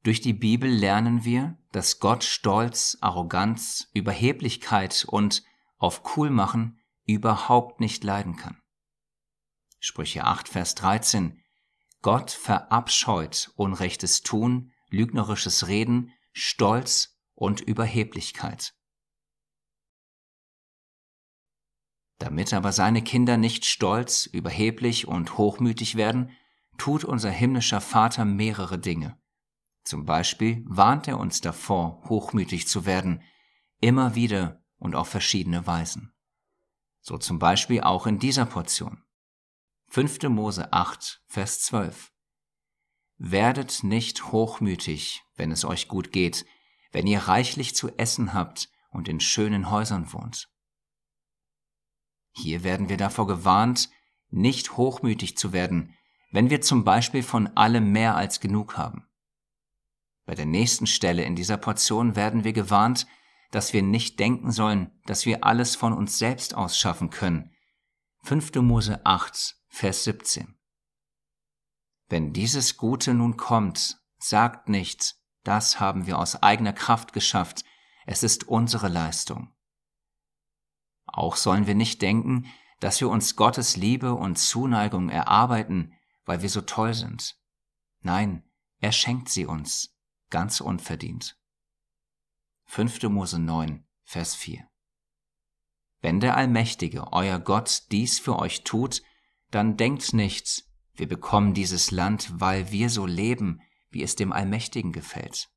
durch 0.03 0.21
die 0.21 0.33
Bibel 0.33 0.69
lernen 0.69 1.25
wir, 1.25 1.57
dass 1.71 2.01
Gott 2.01 2.25
Stolz, 2.25 2.99
Arroganz, 3.01 3.89
Überheblichkeit 3.95 5.05
und 5.09 5.45
auf 5.79 6.17
cool 6.17 6.31
machen 6.31 6.81
überhaupt 7.07 7.81
nicht 7.81 8.03
leiden 8.05 8.37
kann. 8.37 8.61
Sprüche 9.79 10.25
8, 10.25 10.49
Vers 10.49 10.75
13. 10.75 11.41
Gott 12.03 12.31
verabscheut 12.31 13.53
unrechtes 13.55 14.23
Tun, 14.23 14.72
lügnerisches 14.93 15.69
Reden, 15.69 16.13
Stolz 16.33 17.19
und 17.35 17.61
Überheblichkeit. 17.61 18.75
Damit 22.19 22.55
aber 22.55 22.71
seine 22.71 23.03
Kinder 23.03 23.37
nicht 23.37 23.65
stolz, 23.65 24.27
überheblich 24.27 25.09
und 25.09 25.39
hochmütig 25.39 25.97
werden, 25.97 26.31
tut 26.79 27.05
unser 27.05 27.31
himmlischer 27.31 27.81
Vater 27.81 28.25
mehrere 28.25 28.79
Dinge. 28.79 29.21
Zum 29.85 30.05
Beispiel 30.05 30.63
warnt 30.67 31.09
er 31.09 31.19
uns 31.19 31.41
davor, 31.41 32.01
hochmütig 32.09 32.69
zu 32.69 32.87
werden, 32.87 33.23
immer 33.81 34.15
wieder 34.15 34.65
und 34.77 34.95
auf 34.95 35.09
verschiedene 35.09 35.67
Weisen. 35.67 36.13
So 37.01 37.19
zum 37.19 37.41
Beispiel 37.41 37.81
auch 37.81 38.07
in 38.07 38.21
dieser 38.21 38.47
Portion. 38.47 39.03
5. 39.89 40.23
Mose 40.29 40.73
8, 40.73 41.23
Vers 41.27 41.63
12. 41.63 42.12
Werdet 43.25 43.85
nicht 43.85 44.33
hochmütig, 44.33 45.23
wenn 45.37 45.53
es 45.53 45.65
euch 45.65 45.87
gut 45.87 46.11
geht, 46.11 46.45
wenn 46.91 47.07
ihr 47.07 47.21
reichlich 47.21 47.73
zu 47.77 47.97
essen 47.97 48.35
habt 48.35 48.69
und 48.91 49.07
in 49.07 49.21
schönen 49.21 49.71
Häusern 49.71 50.13
wohnt. 50.13 50.49
Hier 52.33 52.65
werden 52.65 52.89
wir 52.89 52.97
davor 52.97 53.29
gewarnt, 53.29 53.91
nicht 54.31 54.77
hochmütig 54.77 55.37
zu 55.37 55.53
werden, 55.53 55.95
wenn 56.33 56.51
wir 56.51 56.63
zum 56.63 56.83
Beispiel 56.83 57.23
von 57.23 57.47
allem 57.57 57.93
mehr 57.93 58.17
als 58.17 58.41
genug 58.41 58.77
haben. 58.77 59.07
Bei 60.27 60.35
der 60.35 60.47
nächsten 60.47 60.89
Stelle 60.89 61.23
in 61.23 61.37
dieser 61.37 61.59
Portion 61.59 62.17
werden 62.17 62.43
wir 62.43 62.53
gewarnt, 62.53 63.07
dass 63.53 63.73
wir 63.73 63.85
nicht 63.85 64.19
denken 64.19 64.51
sollen, 64.51 65.01
dass 65.07 65.27
wir 65.27 65.45
alles 65.45 65.77
von 65.77 65.93
uns 65.93 66.19
selbst 66.19 66.57
ausschaffen 66.57 67.11
können. 67.11 67.55
5. 68.25 68.57
Mose 68.57 69.07
8, 69.07 69.55
Vers 69.69 70.03
17. 70.03 70.59
Wenn 72.09 72.33
dieses 72.33 72.77
Gute 72.77 73.15
nun 73.15 73.37
kommt, 73.37 73.99
sagt 74.19 74.69
nicht, 74.69 75.17
das 75.45 75.81
haben 75.81 76.07
wir 76.07 76.19
aus 76.19 76.43
eigener 76.43 76.73
Kraft 76.73 77.13
geschafft. 77.13 77.65
Es 78.07 78.23
ist 78.23 78.45
unsere 78.45 78.89
Leistung. 78.89 79.53
Auch 81.07 81.37
sollen 81.37 81.67
wir 81.67 81.75
nicht 81.75 82.01
denken, 82.03 82.47
dass 82.81 83.01
wir 83.01 83.09
uns 83.09 83.37
Gottes 83.37 83.77
Liebe 83.77 84.15
und 84.15 84.37
Zuneigung 84.37 85.09
erarbeiten, 85.09 85.95
weil 86.25 86.43
wir 86.43 86.49
so 86.49 86.63
toll 86.63 86.95
sind. 86.95 87.37
Nein, 88.01 88.43
er 88.79 88.93
schenkt 88.93 89.29
sie 89.29 89.47
uns, 89.47 89.97
ganz 90.31 90.61
unverdient. 90.61 91.39
5. 92.65 93.03
Mose 93.05 93.39
9, 93.39 93.87
Vers 94.03 94.35
4 94.35 94.67
Wenn 96.01 96.21
der 96.21 96.37
Allmächtige, 96.37 97.13
euer 97.13 97.39
Gott, 97.39 97.85
dies 97.93 98.19
für 98.19 98.39
euch 98.39 98.65
tut, 98.65 99.03
dann 99.51 99.77
denkt 99.77 100.15
nicht, 100.15 100.65
wir 100.95 101.09
bekommen 101.09 101.55
dieses 101.55 101.91
Land, 101.91 102.41
weil 102.41 102.71
wir 102.71 102.91
so 102.91 103.07
leben, 103.07 103.61
wie 103.91 104.03
es 104.03 104.17
dem 104.17 104.33
Allmächtigen 104.33 104.93
gefällt. 104.93 105.51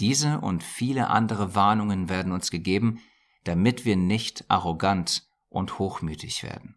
Diese 0.00 0.40
und 0.40 0.62
viele 0.62 1.08
andere 1.08 1.54
Warnungen 1.54 2.08
werden 2.08 2.32
uns 2.32 2.50
gegeben, 2.50 3.00
damit 3.44 3.84
wir 3.84 3.96
nicht 3.96 4.50
arrogant 4.50 5.26
und 5.48 5.78
hochmütig 5.78 6.42
werden. 6.42 6.76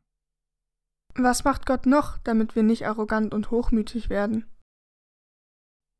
Was 1.15 1.43
macht 1.43 1.65
Gott 1.65 1.85
noch, 1.85 2.17
damit 2.19 2.55
wir 2.55 2.63
nicht 2.63 2.85
arrogant 2.85 3.33
und 3.33 3.51
hochmütig 3.51 4.09
werden? 4.09 4.45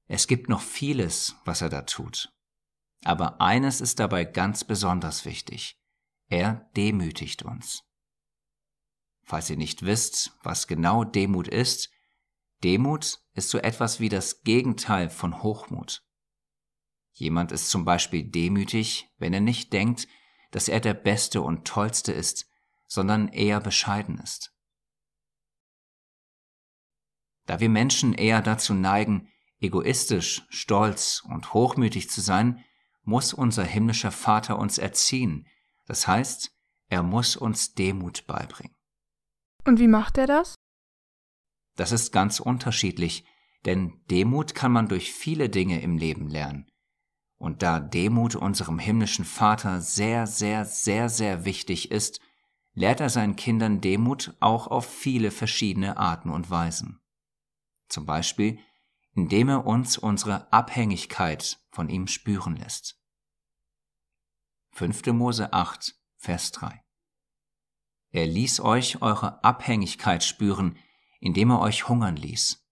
Es 0.07 0.27
gibt 0.27 0.47
noch 0.47 0.61
vieles, 0.61 1.35
was 1.43 1.61
er 1.61 1.69
da 1.69 1.81
tut. 1.81 2.33
Aber 3.03 3.41
eines 3.41 3.81
ist 3.81 3.99
dabei 3.99 4.23
ganz 4.23 4.63
besonders 4.63 5.25
wichtig. 5.25 5.77
Er 6.29 6.69
demütigt 6.75 7.43
uns. 7.43 7.88
Falls 9.29 9.47
ihr 9.51 9.57
nicht 9.57 9.83
wisst, 9.85 10.35
was 10.41 10.65
genau 10.65 11.03
Demut 11.03 11.47
ist, 11.47 11.91
Demut 12.63 13.19
ist 13.35 13.49
so 13.49 13.59
etwas 13.59 13.99
wie 13.99 14.09
das 14.09 14.41
Gegenteil 14.41 15.11
von 15.11 15.43
Hochmut. 15.43 16.03
Jemand 17.11 17.51
ist 17.51 17.69
zum 17.69 17.85
Beispiel 17.85 18.23
demütig, 18.23 19.07
wenn 19.19 19.31
er 19.31 19.39
nicht 19.39 19.71
denkt, 19.71 20.07
dass 20.49 20.67
er 20.67 20.79
der 20.79 20.95
Beste 20.95 21.43
und 21.43 21.67
Tollste 21.67 22.11
ist, 22.11 22.49
sondern 22.87 23.27
eher 23.27 23.59
bescheiden 23.59 24.17
ist. 24.17 24.51
Da 27.45 27.59
wir 27.59 27.69
Menschen 27.69 28.15
eher 28.15 28.41
dazu 28.41 28.73
neigen, 28.73 29.29
egoistisch, 29.59 30.43
stolz 30.49 31.21
und 31.23 31.53
hochmütig 31.53 32.09
zu 32.09 32.21
sein, 32.21 32.65
muss 33.03 33.35
unser 33.35 33.63
himmlischer 33.63 34.11
Vater 34.11 34.57
uns 34.57 34.79
erziehen, 34.79 35.47
das 35.85 36.07
heißt, 36.07 36.51
er 36.87 37.03
muss 37.03 37.35
uns 37.35 37.75
Demut 37.75 38.25
beibringen. 38.25 38.78
Und 39.65 39.79
wie 39.79 39.87
macht 39.87 40.17
er 40.17 40.27
das? 40.27 40.55
Das 41.75 41.91
ist 41.91 42.11
ganz 42.11 42.39
unterschiedlich, 42.39 43.25
denn 43.65 44.01
Demut 44.09 44.55
kann 44.55 44.71
man 44.71 44.87
durch 44.87 45.13
viele 45.13 45.49
Dinge 45.49 45.81
im 45.81 45.97
Leben 45.97 46.27
lernen. 46.27 46.69
Und 47.37 47.61
da 47.63 47.79
Demut 47.79 48.35
unserem 48.35 48.79
himmlischen 48.79 49.25
Vater 49.25 49.79
sehr, 49.79 50.27
sehr, 50.27 50.65
sehr, 50.65 51.07
sehr 51.09 51.45
wichtig 51.45 51.91
ist, 51.91 52.19
lehrt 52.73 52.99
er 52.99 53.09
seinen 53.09 53.35
Kindern 53.35 53.81
Demut 53.81 54.35
auch 54.39 54.67
auf 54.67 54.85
viele 54.85 55.31
verschiedene 55.31 55.97
Arten 55.97 56.29
und 56.29 56.49
Weisen. 56.49 56.99
Zum 57.87 58.05
Beispiel, 58.05 58.59
indem 59.13 59.49
er 59.49 59.65
uns 59.65 59.97
unsere 59.97 60.51
Abhängigkeit 60.51 61.59
von 61.71 61.89
ihm 61.89 62.07
spüren 62.07 62.55
lässt. 62.55 62.99
5. 64.71 65.07
Mose 65.07 65.51
8, 65.51 65.95
Vers 66.17 66.51
3 66.51 66.83
Er 68.11 68.25
ließ 68.25 68.61
euch 68.61 69.01
eure 69.01 69.43
Abhängigkeit 69.43 70.23
spüren, 70.23 70.77
indem 71.19 71.51
er 71.51 71.59
euch 71.59 71.87
hungern 71.87 72.15
ließ. 72.15 72.65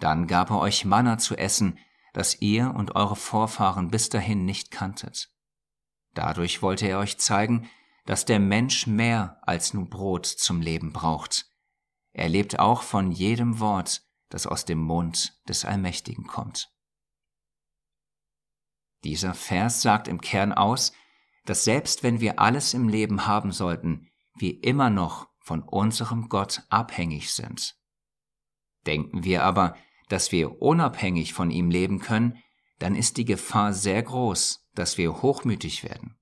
Dann 0.00 0.26
gab 0.26 0.50
er 0.50 0.58
euch 0.58 0.84
Manna 0.84 1.18
zu 1.18 1.36
essen, 1.36 1.78
das 2.12 2.40
ihr 2.40 2.74
und 2.74 2.96
eure 2.96 3.16
Vorfahren 3.16 3.90
bis 3.90 4.08
dahin 4.08 4.44
nicht 4.44 4.70
kanntet. 4.70 5.30
Dadurch 6.14 6.62
wollte 6.62 6.86
er 6.86 6.98
euch 6.98 7.18
zeigen, 7.18 7.68
dass 8.06 8.24
der 8.24 8.40
Mensch 8.40 8.86
mehr 8.86 9.38
als 9.42 9.74
nur 9.74 9.88
Brot 9.88 10.26
zum 10.26 10.60
Leben 10.60 10.92
braucht. 10.92 11.46
Er 12.12 12.28
lebt 12.28 12.58
auch 12.58 12.82
von 12.82 13.12
jedem 13.12 13.60
Wort, 13.60 14.02
das 14.30 14.46
aus 14.46 14.64
dem 14.64 14.78
Mund 14.78 15.38
des 15.48 15.64
Allmächtigen 15.64 16.26
kommt. 16.26 16.72
Dieser 19.04 19.34
Vers 19.34 19.82
sagt 19.82 20.08
im 20.08 20.20
Kern 20.20 20.52
aus, 20.52 20.92
dass 21.44 21.64
selbst 21.64 22.02
wenn 22.02 22.20
wir 22.20 22.40
alles 22.40 22.74
im 22.74 22.88
Leben 22.88 23.26
haben 23.26 23.52
sollten, 23.52 24.10
wir 24.38 24.62
immer 24.62 24.90
noch 24.90 25.28
von 25.38 25.62
unserem 25.62 26.28
Gott 26.28 26.62
abhängig 26.68 27.32
sind. 27.32 27.76
Denken 28.86 29.24
wir 29.24 29.44
aber, 29.44 29.76
dass 30.08 30.32
wir 30.32 30.60
unabhängig 30.62 31.32
von 31.32 31.50
ihm 31.50 31.70
leben 31.70 31.98
können, 31.98 32.38
dann 32.78 32.94
ist 32.94 33.16
die 33.16 33.24
Gefahr 33.24 33.72
sehr 33.72 34.02
groß, 34.02 34.66
dass 34.74 34.98
wir 34.98 35.22
hochmütig 35.22 35.82
werden. 35.82 36.16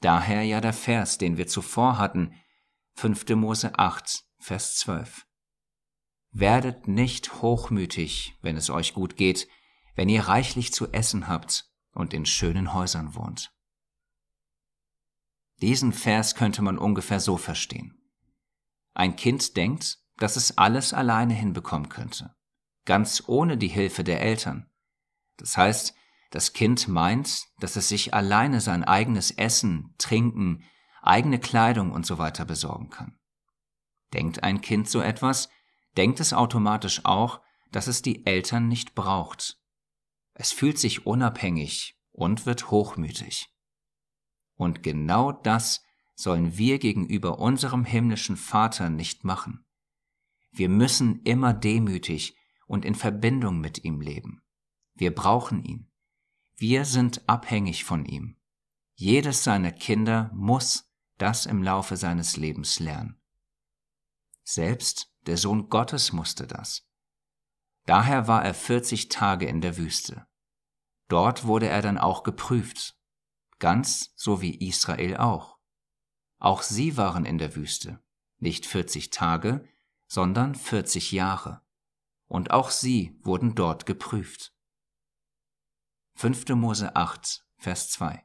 Daher 0.00 0.42
ja 0.42 0.60
der 0.60 0.72
Vers, 0.72 1.18
den 1.18 1.36
wir 1.36 1.46
zuvor 1.46 1.98
hatten, 1.98 2.34
5. 2.96 3.28
Mose 3.30 3.78
8, 3.78 4.24
Vers 4.38 4.76
12. 4.76 5.26
Werdet 6.30 6.88
nicht 6.88 7.40
hochmütig, 7.40 8.36
wenn 8.42 8.56
es 8.56 8.68
euch 8.68 8.92
gut 8.92 9.16
geht, 9.16 9.48
wenn 9.94 10.08
ihr 10.08 10.28
reichlich 10.28 10.72
zu 10.72 10.92
essen 10.92 11.28
habt 11.28 11.70
und 11.92 12.12
in 12.12 12.26
schönen 12.26 12.74
Häusern 12.74 13.14
wohnt. 13.14 13.52
Diesen 15.60 15.92
Vers 15.92 16.34
könnte 16.34 16.62
man 16.62 16.78
ungefähr 16.78 17.20
so 17.20 17.36
verstehen. 17.36 17.96
Ein 18.94 19.16
Kind 19.16 19.56
denkt, 19.56 19.98
dass 20.16 20.36
es 20.36 20.58
alles 20.58 20.92
alleine 20.92 21.34
hinbekommen 21.34 21.88
könnte, 21.88 22.34
ganz 22.84 23.24
ohne 23.26 23.56
die 23.56 23.68
Hilfe 23.68 24.04
der 24.04 24.20
Eltern. 24.20 24.70
Das 25.36 25.56
heißt, 25.56 25.94
das 26.30 26.52
Kind 26.52 26.88
meint, 26.88 27.44
dass 27.60 27.76
es 27.76 27.88
sich 27.88 28.14
alleine 28.14 28.60
sein 28.60 28.84
eigenes 28.84 29.30
Essen, 29.30 29.94
Trinken, 29.98 30.64
eigene 31.02 31.38
Kleidung 31.38 31.92
und 31.92 32.06
so 32.06 32.18
weiter 32.18 32.44
besorgen 32.44 32.90
kann. 32.90 33.18
Denkt 34.12 34.42
ein 34.42 34.60
Kind 34.60 34.88
so 34.88 35.00
etwas, 35.00 35.48
denkt 35.96 36.20
es 36.20 36.32
automatisch 36.32 37.04
auch, 37.04 37.40
dass 37.70 37.86
es 37.86 38.02
die 38.02 38.26
Eltern 38.26 38.68
nicht 38.68 38.94
braucht. 38.94 39.58
Es 40.34 40.52
fühlt 40.52 40.78
sich 40.78 41.06
unabhängig 41.06 41.96
und 42.12 42.46
wird 42.46 42.70
hochmütig. 42.70 43.53
Und 44.56 44.82
genau 44.82 45.32
das 45.32 45.82
sollen 46.14 46.56
wir 46.56 46.78
gegenüber 46.78 47.38
unserem 47.38 47.84
himmlischen 47.84 48.36
Vater 48.36 48.88
nicht 48.88 49.24
machen. 49.24 49.64
Wir 50.52 50.68
müssen 50.68 51.22
immer 51.22 51.52
demütig 51.52 52.36
und 52.66 52.84
in 52.84 52.94
Verbindung 52.94 53.60
mit 53.60 53.84
ihm 53.84 54.00
leben. 54.00 54.42
Wir 54.94 55.14
brauchen 55.14 55.64
ihn. 55.64 55.90
Wir 56.56 56.84
sind 56.84 57.28
abhängig 57.28 57.84
von 57.84 58.04
ihm. 58.04 58.36
Jedes 58.94 59.42
seiner 59.42 59.72
Kinder 59.72 60.30
muss 60.32 60.88
das 61.18 61.46
im 61.46 61.62
Laufe 61.62 61.96
seines 61.96 62.36
Lebens 62.36 62.78
lernen. 62.78 63.20
Selbst 64.44 65.12
der 65.26 65.36
Sohn 65.36 65.68
Gottes 65.68 66.12
musste 66.12 66.46
das. 66.46 66.86
Daher 67.86 68.28
war 68.28 68.44
er 68.44 68.54
40 68.54 69.08
Tage 69.08 69.46
in 69.46 69.60
der 69.60 69.76
Wüste. 69.76 70.26
Dort 71.08 71.44
wurde 71.44 71.68
er 71.68 71.82
dann 71.82 71.98
auch 71.98 72.22
geprüft, 72.22 72.93
ganz 73.64 74.12
so 74.14 74.42
wie 74.42 74.68
Israel 74.68 75.16
auch. 75.16 75.56
Auch 76.38 76.60
sie 76.60 76.98
waren 76.98 77.24
in 77.24 77.38
der 77.38 77.56
Wüste, 77.56 77.98
nicht 78.36 78.66
40 78.66 79.08
Tage, 79.08 79.66
sondern 80.06 80.54
40 80.54 81.12
Jahre. 81.12 81.62
Und 82.26 82.50
auch 82.50 82.68
sie 82.68 83.18
wurden 83.22 83.54
dort 83.54 83.86
geprüft. 83.86 84.52
5. 86.16 86.46
Mose 86.50 86.94
8, 86.94 87.42
Vers 87.56 87.88
2 87.88 88.22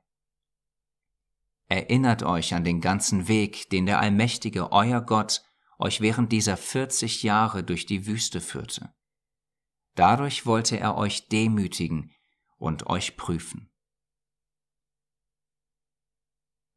Erinnert 1.69 2.23
euch 2.23 2.53
an 2.53 2.65
den 2.65 2.81
ganzen 2.81 3.29
Weg, 3.29 3.69
den 3.69 3.85
der 3.85 4.01
Allmächtige, 4.01 4.73
euer 4.73 4.99
Gott, 4.99 5.45
euch 5.77 6.01
während 6.01 6.33
dieser 6.33 6.57
40 6.57 7.23
Jahre 7.23 7.63
durch 7.63 7.85
die 7.85 8.05
Wüste 8.05 8.41
führte. 8.41 8.93
Dadurch 9.95 10.45
wollte 10.45 10.77
er 10.77 10.97
euch 10.97 11.29
demütigen 11.29 12.11
und 12.57 12.87
euch 12.87 13.15
prüfen. 13.15 13.69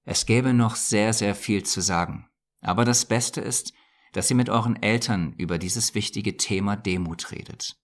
Es 0.05 0.27
gäbe 0.27 0.53
noch 0.53 0.77
sehr, 0.77 1.13
sehr 1.13 1.35
viel 1.35 1.63
zu 1.63 1.81
sagen. 1.81 2.29
Aber 2.61 2.85
das 2.85 3.05
Beste 3.05 3.41
ist, 3.41 3.73
dass 4.13 4.31
ihr 4.31 4.37
mit 4.37 4.51
euren 4.51 4.81
Eltern 4.83 5.33
über 5.35 5.59
dieses 5.59 5.95
wichtige 5.95 6.37
Thema 6.37 6.77
Demut 6.77 7.33
redet. 7.33 7.77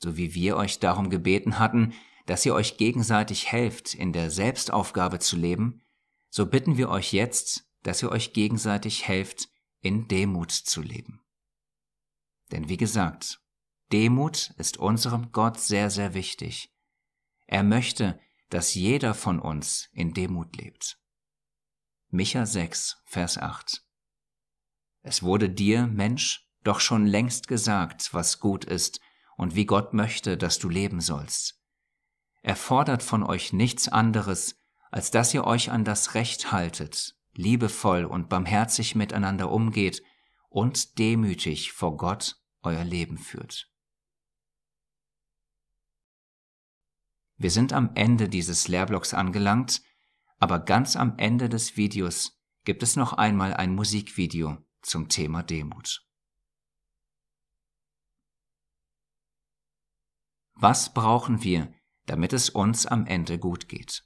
So 0.00 0.16
wie 0.16 0.34
wir 0.34 0.56
euch 0.56 0.78
darum 0.78 1.08
gebeten 1.08 1.58
hatten, 1.58 1.94
dass 2.26 2.44
ihr 2.44 2.54
euch 2.54 2.76
gegenseitig 2.76 3.50
helft, 3.50 3.94
in 3.94 4.12
der 4.12 4.30
Selbstaufgabe 4.30 5.18
zu 5.18 5.36
leben, 5.36 5.82
so 6.28 6.46
bitten 6.46 6.76
wir 6.76 6.90
euch 6.90 7.12
jetzt, 7.12 7.64
dass 7.82 8.02
ihr 8.02 8.10
euch 8.10 8.32
gegenseitig 8.32 9.06
helft, 9.06 9.48
in 9.80 10.08
Demut 10.08 10.50
zu 10.50 10.82
leben. 10.82 11.20
Denn 12.50 12.68
wie 12.68 12.76
gesagt, 12.76 13.40
Demut 13.92 14.52
ist 14.58 14.76
unserem 14.76 15.30
Gott 15.30 15.60
sehr, 15.60 15.90
sehr 15.90 16.14
wichtig. 16.14 16.74
Er 17.46 17.62
möchte, 17.62 18.18
dass 18.50 18.74
jeder 18.74 19.14
von 19.14 19.38
uns 19.38 19.88
in 19.92 20.12
Demut 20.12 20.56
lebt. 20.56 20.98
Micha 22.10 22.46
6, 22.46 23.02
Vers 23.04 23.36
8. 23.36 23.82
Es 25.02 25.24
wurde 25.24 25.50
dir, 25.50 25.88
Mensch, 25.88 26.48
doch 26.62 26.78
schon 26.78 27.04
längst 27.04 27.48
gesagt, 27.48 28.14
was 28.14 28.38
gut 28.38 28.64
ist 28.64 29.00
und 29.36 29.56
wie 29.56 29.66
Gott 29.66 29.92
möchte, 29.92 30.36
dass 30.36 30.60
du 30.60 30.68
leben 30.68 31.00
sollst. 31.00 31.60
Er 32.42 32.54
fordert 32.54 33.02
von 33.02 33.24
euch 33.24 33.52
nichts 33.52 33.88
anderes, 33.88 34.56
als 34.92 35.10
dass 35.10 35.34
ihr 35.34 35.44
euch 35.44 35.72
an 35.72 35.84
das 35.84 36.14
Recht 36.14 36.52
haltet, 36.52 37.16
liebevoll 37.34 38.04
und 38.04 38.28
barmherzig 38.28 38.94
miteinander 38.94 39.50
umgeht 39.50 40.00
und 40.48 40.98
demütig 40.98 41.72
vor 41.72 41.96
Gott 41.96 42.36
euer 42.62 42.84
Leben 42.84 43.18
führt. 43.18 43.68
Wir 47.36 47.50
sind 47.50 47.72
am 47.72 47.90
Ende 47.96 48.28
dieses 48.28 48.68
Lehrblocks 48.68 49.12
angelangt 49.12 49.82
aber 50.38 50.58
ganz 50.58 50.96
am 50.96 51.18
Ende 51.18 51.48
des 51.48 51.76
Videos 51.76 52.38
gibt 52.64 52.82
es 52.82 52.96
noch 52.96 53.12
einmal 53.12 53.54
ein 53.54 53.74
Musikvideo 53.74 54.58
zum 54.82 55.08
Thema 55.08 55.42
Demut. 55.42 56.06
Was 60.54 60.92
brauchen 60.94 61.42
wir, 61.42 61.72
damit 62.06 62.32
es 62.32 62.48
uns 62.50 62.86
am 62.86 63.06
Ende 63.06 63.38
gut 63.38 63.68
geht? 63.68 64.04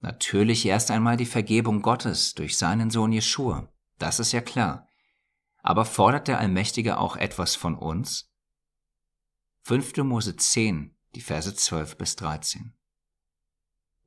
Natürlich 0.00 0.64
erst 0.64 0.90
einmal 0.90 1.16
die 1.16 1.26
Vergebung 1.26 1.82
Gottes 1.82 2.34
durch 2.34 2.56
seinen 2.56 2.90
Sohn 2.90 3.12
Jeschua, 3.12 3.72
das 3.98 4.20
ist 4.20 4.32
ja 4.32 4.40
klar. 4.40 4.86
Aber 5.58 5.84
fordert 5.84 6.28
der 6.28 6.38
Allmächtige 6.38 6.98
auch 6.98 7.16
etwas 7.16 7.56
von 7.56 7.74
uns? 7.74 8.32
5. 9.64 9.98
Mose 9.98 10.36
10, 10.36 10.96
die 11.14 11.20
Verse 11.20 11.54
12 11.54 11.98
bis 11.98 12.16
13. 12.16 12.77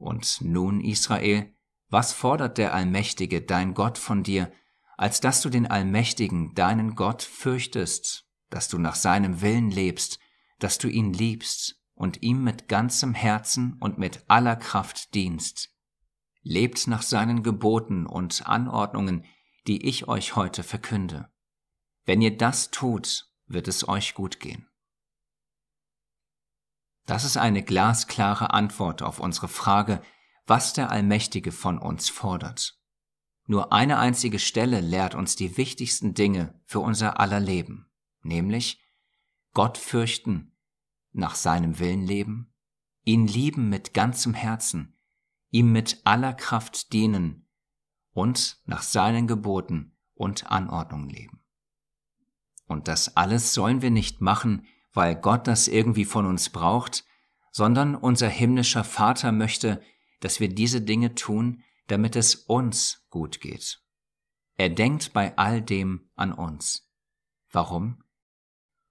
Und 0.02 0.42
nun, 0.42 0.82
Israel, 0.82 1.54
was 1.90 2.12
fordert 2.12 2.58
der 2.58 2.74
Allmächtige, 2.74 3.42
dein 3.42 3.76
Gott, 3.76 4.00
von 4.00 4.24
dir, 4.24 4.52
als 4.98 5.22
dass 5.22 5.42
du 5.42 5.50
den 5.50 5.68
Allmächtigen, 5.68 6.56
deinen 6.56 6.96
Gott, 6.96 7.22
fürchtest, 7.22 8.28
dass 8.50 8.68
du 8.68 8.80
nach 8.80 8.96
seinem 8.96 9.42
Willen 9.42 9.70
lebst, 9.70 10.20
dass 10.58 10.80
du 10.80 10.88
ihn 10.88 11.14
liebst 11.14 11.80
und 11.94 12.24
ihm 12.24 12.44
mit 12.44 12.68
ganzem 12.68 13.14
Herzen 13.14 13.78
und 13.80 14.00
mit 14.00 14.24
aller 14.28 14.56
Kraft 14.56 15.14
dienst. 15.14 15.70
Lebt 16.42 16.88
nach 16.88 17.04
seinen 17.04 17.44
Geboten 17.44 18.08
und 18.08 18.48
Anordnungen, 18.48 19.26
die 19.68 19.86
ich 19.86 20.08
euch 20.08 20.36
heute 20.36 20.64
verkünde. 20.64 21.30
Wenn 22.06 22.22
ihr 22.22 22.36
das 22.36 22.72
tut, 22.72 23.28
wird 23.46 23.68
es 23.68 23.88
euch 23.88 24.16
gut 24.16 24.40
gehen. 24.40 24.71
Das 27.06 27.26
ist 27.26 27.38
eine 27.38 27.64
glasklare 27.64 28.54
Antwort 28.54 29.02
auf 29.02 29.20
unsere 29.20 29.48
Frage, 29.48 30.02
was 30.46 30.74
der 30.74 30.92
Allmächtige 30.92 31.52
von 31.52 31.78
uns 31.78 32.10
fordert. 32.10 32.78
Nur 33.48 33.74
eine 33.74 33.98
einzige 33.98 34.40
Stelle 34.40 34.82
lehrt 34.82 35.16
uns 35.16 35.36
die 35.36 35.58
wichtigsten 35.58 36.14
Dinge 36.14 36.60
für 36.66 36.80
unser 36.80 37.20
aller 37.20 37.40
Leben, 37.40 37.90
nämlich 38.22 38.82
Gott 39.54 39.78
fürchten, 39.78 40.56
nach 41.12 41.36
seinem 41.36 41.80
Willen 41.80 42.06
leben, 42.06 42.54
ihn 43.04 43.28
lieben 43.28 43.70
mit 43.70 43.94
ganzem 43.94 44.34
Herzen, 44.34 44.98
ihm 45.50 45.72
mit 45.72 46.02
aller 46.06 46.34
Kraft 46.34 46.94
dienen 46.94 47.48
und 48.14 48.62
nach 48.66 48.82
seinen 48.82 49.28
Geboten 49.28 49.98
und 50.14 50.50
Anordnungen 50.50 51.10
leben. 51.10 51.44
Und 52.68 52.88
das 52.88 53.18
alles 53.18 53.54
sollen 53.54 53.82
wir 53.82 53.92
nicht 53.92 54.22
machen, 54.22 54.66
weil 54.94 55.16
Gott 55.16 55.48
das 55.48 55.68
irgendwie 55.68 56.06
von 56.06 56.26
uns 56.26 56.50
braucht, 56.50 57.06
sondern 57.52 57.96
unser 57.96 58.30
himmlischer 58.30 58.84
Vater 58.84 59.32
möchte, 59.32 59.82
dass 60.20 60.40
wir 60.40 60.50
diese 60.50 60.82
Dinge 60.82 61.16
tun, 61.16 61.64
damit 61.88 62.16
es 62.16 62.36
uns 62.36 63.06
gut 63.10 63.42
geht. 63.42 63.82
Er 64.56 64.70
denkt 64.70 65.14
bei 65.14 65.38
all 65.38 65.62
dem 65.62 66.10
an 66.16 66.32
uns. 66.32 66.90
Warum? 67.52 68.04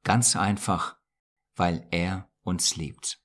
Ganz 0.05 0.37
einfach, 0.37 0.97
weil 1.55 1.87
er 1.91 2.31
uns 2.43 2.77
liebt. 2.77 3.23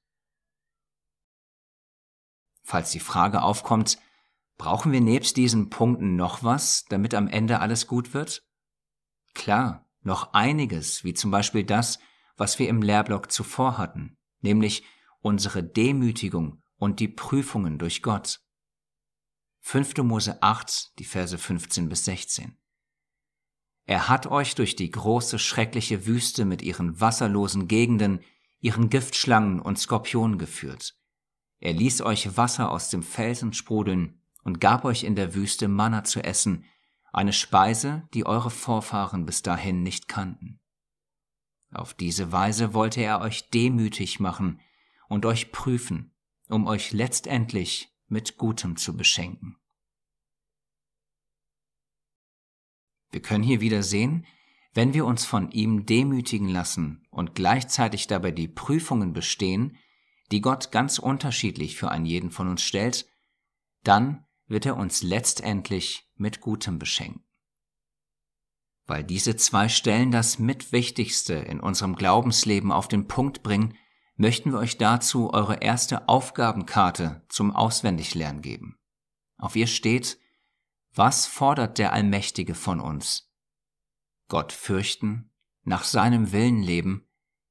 Falls 2.63 2.91
die 2.91 2.99
Frage 2.99 3.41
aufkommt, 3.41 3.97
brauchen 4.57 4.91
wir 4.91 5.01
nebst 5.01 5.37
diesen 5.37 5.69
Punkten 5.69 6.15
noch 6.15 6.43
was, 6.43 6.85
damit 6.85 7.13
am 7.13 7.27
Ende 7.27 7.59
alles 7.59 7.87
gut 7.87 8.13
wird? 8.13 8.43
Klar, 9.33 9.87
noch 10.01 10.33
einiges, 10.33 11.03
wie 11.03 11.13
zum 11.13 11.31
Beispiel 11.31 11.63
das, 11.63 11.99
was 12.37 12.59
wir 12.59 12.69
im 12.69 12.81
Lehrblock 12.81 13.31
zuvor 13.31 13.77
hatten, 13.77 14.17
nämlich 14.41 14.83
unsere 15.21 15.63
Demütigung 15.63 16.61
und 16.77 16.99
die 16.99 17.07
Prüfungen 17.07 17.77
durch 17.77 18.01
Gott. 18.01 18.41
5. 19.61 19.97
Mose 19.97 20.41
8, 20.43 20.99
die 20.99 21.05
Verse 21.05 21.37
15 21.37 21.89
bis 21.89 22.05
16. 22.05 22.57
Er 23.85 24.09
hat 24.09 24.27
euch 24.27 24.55
durch 24.55 24.75
die 24.75 24.89
große, 24.89 25.39
schreckliche 25.39 26.05
Wüste 26.05 26.45
mit 26.45 26.61
ihren 26.61 26.99
wasserlosen 26.99 27.67
Gegenden, 27.67 28.19
ihren 28.59 28.89
Giftschlangen 28.89 29.59
und 29.59 29.79
Skorpionen 29.79 30.37
geführt. 30.37 30.95
Er 31.59 31.73
ließ 31.73 32.01
euch 32.01 32.35
Wasser 32.37 32.71
aus 32.71 32.89
dem 32.89 33.03
Felsen 33.03 33.53
sprudeln 33.53 34.21
und 34.43 34.59
gab 34.59 34.85
euch 34.85 35.03
in 35.03 35.15
der 35.15 35.33
Wüste 35.33 35.67
Manna 35.67 36.03
zu 36.03 36.23
essen, 36.23 36.65
eine 37.13 37.33
Speise, 37.33 38.07
die 38.13 38.25
eure 38.25 38.51
Vorfahren 38.51 39.25
bis 39.25 39.41
dahin 39.41 39.81
nicht 39.81 40.07
kannten. 40.07 40.59
Auf 41.75 41.93
diese 41.93 42.31
Weise 42.31 42.73
wollte 42.73 43.01
er 43.01 43.19
euch 43.19 43.49
demütig 43.49 44.21
machen 44.21 44.61
und 45.09 45.25
euch 45.25 45.51
prüfen, 45.51 46.13
um 46.47 46.67
euch 46.67 46.93
letztendlich 46.93 47.93
mit 48.07 48.37
Gutem 48.37 48.77
zu 48.77 48.95
beschenken. 48.95 49.57
Wir 53.11 53.21
können 53.21 53.43
hier 53.43 53.59
wieder 53.59 53.83
sehen, 53.83 54.25
wenn 54.73 54.93
wir 54.93 55.05
uns 55.05 55.25
von 55.25 55.51
ihm 55.51 55.85
demütigen 55.85 56.47
lassen 56.47 57.05
und 57.09 57.35
gleichzeitig 57.35 58.07
dabei 58.07 58.31
die 58.31 58.47
Prüfungen 58.47 59.11
bestehen, 59.11 59.77
die 60.31 60.39
Gott 60.41 60.71
ganz 60.71 60.97
unterschiedlich 60.97 61.75
für 61.75 61.89
einen 61.89 62.05
jeden 62.05 62.31
von 62.31 62.47
uns 62.47 62.61
stellt, 62.61 63.05
dann 63.83 64.25
wird 64.47 64.65
er 64.65 64.77
uns 64.77 65.03
letztendlich 65.03 66.09
mit 66.15 66.39
Gutem 66.39 66.79
beschenken 66.79 67.25
weil 68.87 69.03
diese 69.03 69.35
zwei 69.35 69.67
Stellen 69.67 70.11
das 70.11 70.39
Mitwichtigste 70.39 71.33
in 71.33 71.59
unserem 71.59 71.95
Glaubensleben 71.95 72.71
auf 72.71 72.87
den 72.87 73.07
Punkt 73.07 73.41
bringen, 73.41 73.75
möchten 74.15 74.51
wir 74.51 74.59
euch 74.59 74.77
dazu 74.77 75.33
eure 75.33 75.61
erste 75.61 76.07
Aufgabenkarte 76.07 77.25
zum 77.27 77.55
Auswendiglernen 77.55 78.41
geben. 78.41 78.77
Auf 79.37 79.55
ihr 79.55 79.67
steht, 79.67 80.19
was 80.93 81.25
fordert 81.25 81.77
der 81.77 81.93
Allmächtige 81.93 82.55
von 82.55 82.79
uns? 82.79 83.33
Gott 84.29 84.53
fürchten, 84.53 85.31
nach 85.63 85.83
seinem 85.83 86.31
Willen 86.31 86.61
leben, 86.61 87.07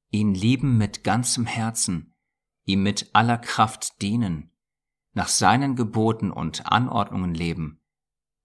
ihn 0.09 0.33
lieben 0.33 0.77
mit 0.77 1.03
ganzem 1.03 1.45
Herzen, 1.45 2.15
ihm 2.63 2.81
mit 2.81 3.09
aller 3.13 3.37
Kraft 3.37 4.01
dienen, 4.01 4.51
nach 5.13 5.27
seinen 5.27 5.75
Geboten 5.75 6.31
und 6.31 6.71
Anordnungen 6.71 7.35
leben, 7.35 7.81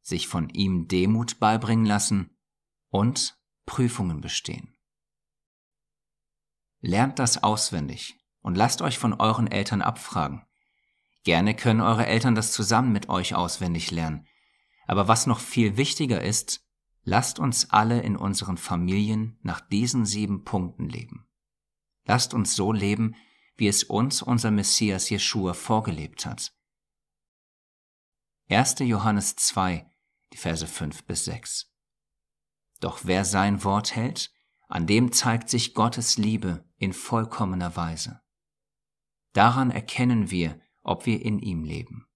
sich 0.03 0.29
von 0.29 0.51
ihm 0.51 0.87
Demut 0.89 1.39
beibringen 1.39 1.87
lassen 1.87 2.37
und 2.91 3.39
Prüfungen 3.67 4.21
bestehen. 4.21 4.77
Lernt 6.81 7.19
das 7.19 7.43
auswendig 7.43 8.19
und 8.41 8.57
lasst 8.57 8.83
euch 8.83 8.99
von 8.99 9.15
euren 9.15 9.47
Eltern 9.47 9.83
abfragen. 9.83 10.47
Gerne 11.25 11.55
können 11.55 11.81
eure 11.81 12.07
Eltern 12.07 12.35
das 12.35 12.53
zusammen 12.53 12.93
mit 12.93 13.09
euch 13.09 13.35
auswendig 13.35 13.91
lernen. 13.91 14.27
Aber 14.87 15.09
was 15.09 15.27
noch 15.27 15.41
viel 15.41 15.77
wichtiger 15.77 16.23
ist, 16.23 16.67
lasst 17.03 17.39
uns 17.39 17.71
alle 17.71 18.01
in 18.01 18.17
unseren 18.17 18.57
Familien 18.57 19.39
nach 19.43 19.61
diesen 19.61 20.07
sieben 20.07 20.45
Punkten 20.45 20.89
leben. 20.89 21.29
Lasst 22.05 22.35
uns 22.35 22.57
so 22.57 22.73
leben, 22.73 23.15
wie 23.57 23.69
es 23.69 23.85
uns 23.85 24.23
unser 24.23 24.51
Messias 24.51 25.11
Jeschua 25.11 25.53
vorgelebt 25.53 26.25
hat. 26.25 26.55
1. 28.49 28.77
Johannes 28.81 29.37
2, 29.37 29.89
die 30.33 30.37
Verse 30.39 30.67
5 30.67 31.05
bis 31.05 31.27
6. 31.27 31.70
Doch 32.81 33.01
wer 33.05 33.25
sein 33.25 33.63
Wort 33.63 33.95
hält, 33.95 34.33
an 34.69 34.87
dem 34.87 35.13
zeigt 35.13 35.49
sich 35.51 35.75
Gottes 35.75 36.17
Liebe 36.17 36.65
in 36.77 36.93
vollkommener 36.93 37.77
Weise. 37.77 38.21
Daran 39.33 39.71
erkennen 39.71 40.31
wir, 40.31 40.61
ob 40.83 41.07
wir 41.07 41.23
in 41.23 41.39
ihm 41.39 41.65
leben. 41.65 42.07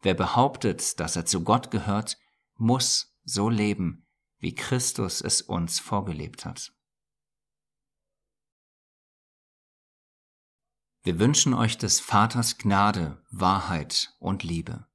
Wer 0.00 0.14
behauptet, 0.14 1.00
dass 1.00 1.16
er 1.16 1.24
zu 1.24 1.44
Gott 1.44 1.70
gehört, 1.70 2.18
muss 2.56 3.16
so 3.24 3.48
leben, 3.48 4.06
wie 4.38 4.54
Christus 4.54 5.20
es 5.20 5.40
uns 5.40 5.80
vorgelebt 5.80 6.44
hat. 6.44 6.72
Wir 11.02 11.18
wünschen 11.18 11.54
euch 11.54 11.78
des 11.78 12.00
Vaters 12.00 12.58
Gnade, 12.58 13.22
Wahrheit 13.30 14.14
und 14.18 14.42
Liebe 14.42 14.86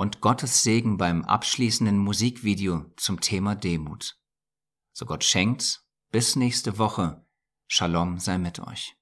und 0.00 0.22
Gottes 0.22 0.62
Segen 0.62 0.96
beim 0.96 1.26
abschließenden 1.26 1.98
Musikvideo 1.98 2.86
zum 2.96 3.20
Thema 3.20 3.54
Demut. 3.54 4.16
So 4.94 5.04
Gott 5.04 5.24
schenkt, 5.24 5.82
bis 6.10 6.36
nächste 6.36 6.78
Woche. 6.78 7.22
Shalom 7.68 8.18
sei 8.18 8.38
mit 8.38 8.60
euch. 8.60 8.96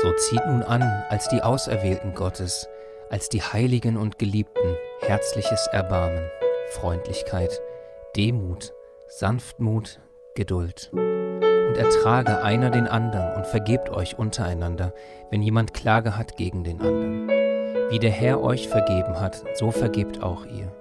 So 0.00 0.12
zieht 0.18 0.46
nun 0.46 0.62
an, 0.62 0.82
als 1.08 1.28
die 1.30 1.42
Auserwählten 1.42 2.14
Gottes, 2.14 2.68
als 3.10 3.28
die 3.28 3.42
Heiligen 3.42 3.96
und 3.96 4.20
Geliebten, 4.20 4.76
herzliches 5.00 5.66
Erbarmen. 5.72 6.30
Freundlichkeit, 6.70 7.60
Demut, 8.16 8.72
Sanftmut, 9.08 10.00
Geduld. 10.34 10.90
Und 10.92 11.76
ertrage 11.76 12.42
einer 12.42 12.70
den 12.70 12.86
anderen 12.86 13.36
und 13.36 13.46
vergebt 13.46 13.90
euch 13.90 14.18
untereinander, 14.18 14.92
wenn 15.30 15.42
jemand 15.42 15.74
Klage 15.74 16.16
hat 16.16 16.36
gegen 16.36 16.64
den 16.64 16.80
anderen. 16.80 17.28
Wie 17.90 17.98
der 17.98 18.10
Herr 18.10 18.42
euch 18.42 18.68
vergeben 18.68 19.20
hat, 19.20 19.44
so 19.54 19.70
vergebt 19.70 20.22
auch 20.22 20.46
ihr. 20.46 20.72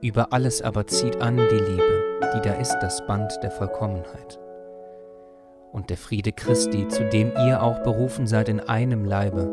Über 0.00 0.32
alles 0.32 0.62
aber 0.62 0.86
zieht 0.86 1.20
an 1.20 1.36
die 1.36 1.42
Liebe, 1.42 2.20
die 2.34 2.40
da 2.40 2.54
ist 2.54 2.76
das 2.80 3.04
Band 3.06 3.38
der 3.42 3.50
Vollkommenheit. 3.50 4.38
Und 5.72 5.90
der 5.90 5.96
Friede 5.96 6.32
Christi, 6.32 6.88
zu 6.88 7.04
dem 7.04 7.32
ihr 7.46 7.62
auch 7.62 7.82
berufen 7.82 8.26
seid 8.26 8.48
in 8.48 8.60
einem 8.60 9.04
Leibe, 9.04 9.50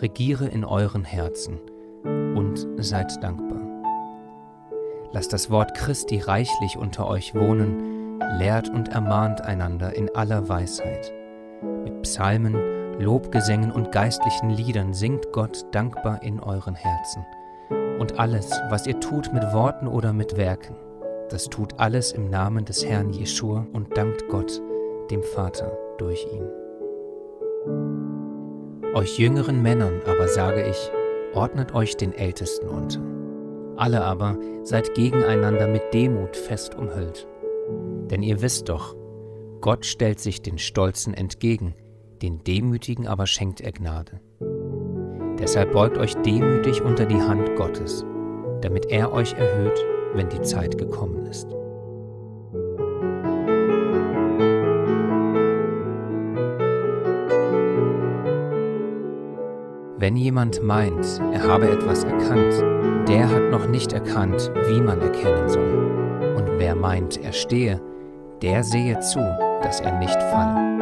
regiere 0.00 0.46
in 0.46 0.64
euren 0.64 1.04
Herzen 1.04 1.60
und 2.34 2.66
seid 2.78 3.22
dankbar. 3.22 3.55
Lasst 5.12 5.32
das 5.32 5.50
Wort 5.50 5.74
Christi 5.74 6.18
reichlich 6.18 6.76
unter 6.76 7.08
euch 7.08 7.34
wohnen, 7.34 8.20
lehrt 8.38 8.68
und 8.68 8.88
ermahnt 8.88 9.40
einander 9.40 9.94
in 9.94 10.14
aller 10.14 10.48
Weisheit. 10.48 11.12
Mit 11.84 12.02
Psalmen, 12.02 13.00
Lobgesängen 13.00 13.70
und 13.70 13.92
geistlichen 13.92 14.50
Liedern 14.50 14.94
singt 14.94 15.32
Gott 15.32 15.66
dankbar 15.72 16.22
in 16.22 16.40
euren 16.40 16.74
Herzen. 16.74 17.24
Und 17.98 18.18
alles, 18.18 18.50
was 18.70 18.86
ihr 18.86 19.00
tut 19.00 19.32
mit 19.32 19.42
Worten 19.52 19.86
oder 19.86 20.12
mit 20.12 20.36
Werken, 20.36 20.76
das 21.30 21.44
tut 21.44 21.78
alles 21.78 22.12
im 22.12 22.30
Namen 22.30 22.64
des 22.64 22.84
Herrn 22.84 23.10
Jeschua 23.10 23.66
und 23.72 23.96
dankt 23.96 24.28
Gott, 24.28 24.60
dem 25.10 25.22
Vater, 25.22 25.76
durch 25.98 26.26
ihn. 26.32 26.48
Euch 28.94 29.18
jüngeren 29.18 29.60
Männern 29.60 30.00
aber 30.06 30.28
sage 30.28 30.64
ich, 30.64 30.90
ordnet 31.34 31.74
euch 31.74 31.96
den 31.96 32.12
Ältesten 32.12 32.68
unter. 32.68 33.15
Alle 33.76 34.02
aber 34.02 34.38
seid 34.62 34.94
gegeneinander 34.94 35.68
mit 35.68 35.92
Demut 35.92 36.36
fest 36.36 36.74
umhüllt. 36.74 37.26
Denn 38.10 38.22
ihr 38.22 38.40
wisst 38.40 38.68
doch, 38.68 38.96
Gott 39.60 39.84
stellt 39.84 40.20
sich 40.20 40.42
den 40.42 40.58
Stolzen 40.58 41.14
entgegen, 41.14 41.74
den 42.22 42.42
Demütigen 42.44 43.06
aber 43.06 43.26
schenkt 43.26 43.60
er 43.60 43.72
Gnade. 43.72 44.20
Deshalb 45.38 45.72
beugt 45.72 45.98
euch 45.98 46.14
demütig 46.16 46.82
unter 46.82 47.04
die 47.04 47.20
Hand 47.20 47.56
Gottes, 47.56 48.04
damit 48.62 48.86
er 48.86 49.12
euch 49.12 49.34
erhöht, 49.34 49.84
wenn 50.14 50.28
die 50.28 50.40
Zeit 50.40 50.78
gekommen 50.78 51.26
ist. 51.26 51.48
Wenn 60.06 60.14
jemand 60.14 60.62
meint, 60.62 61.20
er 61.32 61.42
habe 61.42 61.68
etwas 61.68 62.04
erkannt, 62.04 62.62
der 63.08 63.28
hat 63.28 63.50
noch 63.50 63.66
nicht 63.66 63.92
erkannt, 63.92 64.52
wie 64.68 64.80
man 64.80 65.00
erkennen 65.00 65.48
soll. 65.48 66.36
Und 66.36 66.60
wer 66.60 66.76
meint, 66.76 67.20
er 67.24 67.32
stehe, 67.32 67.82
der 68.40 68.62
sehe 68.62 69.00
zu, 69.00 69.18
dass 69.64 69.80
er 69.80 69.98
nicht 69.98 70.22
falle. 70.30 70.78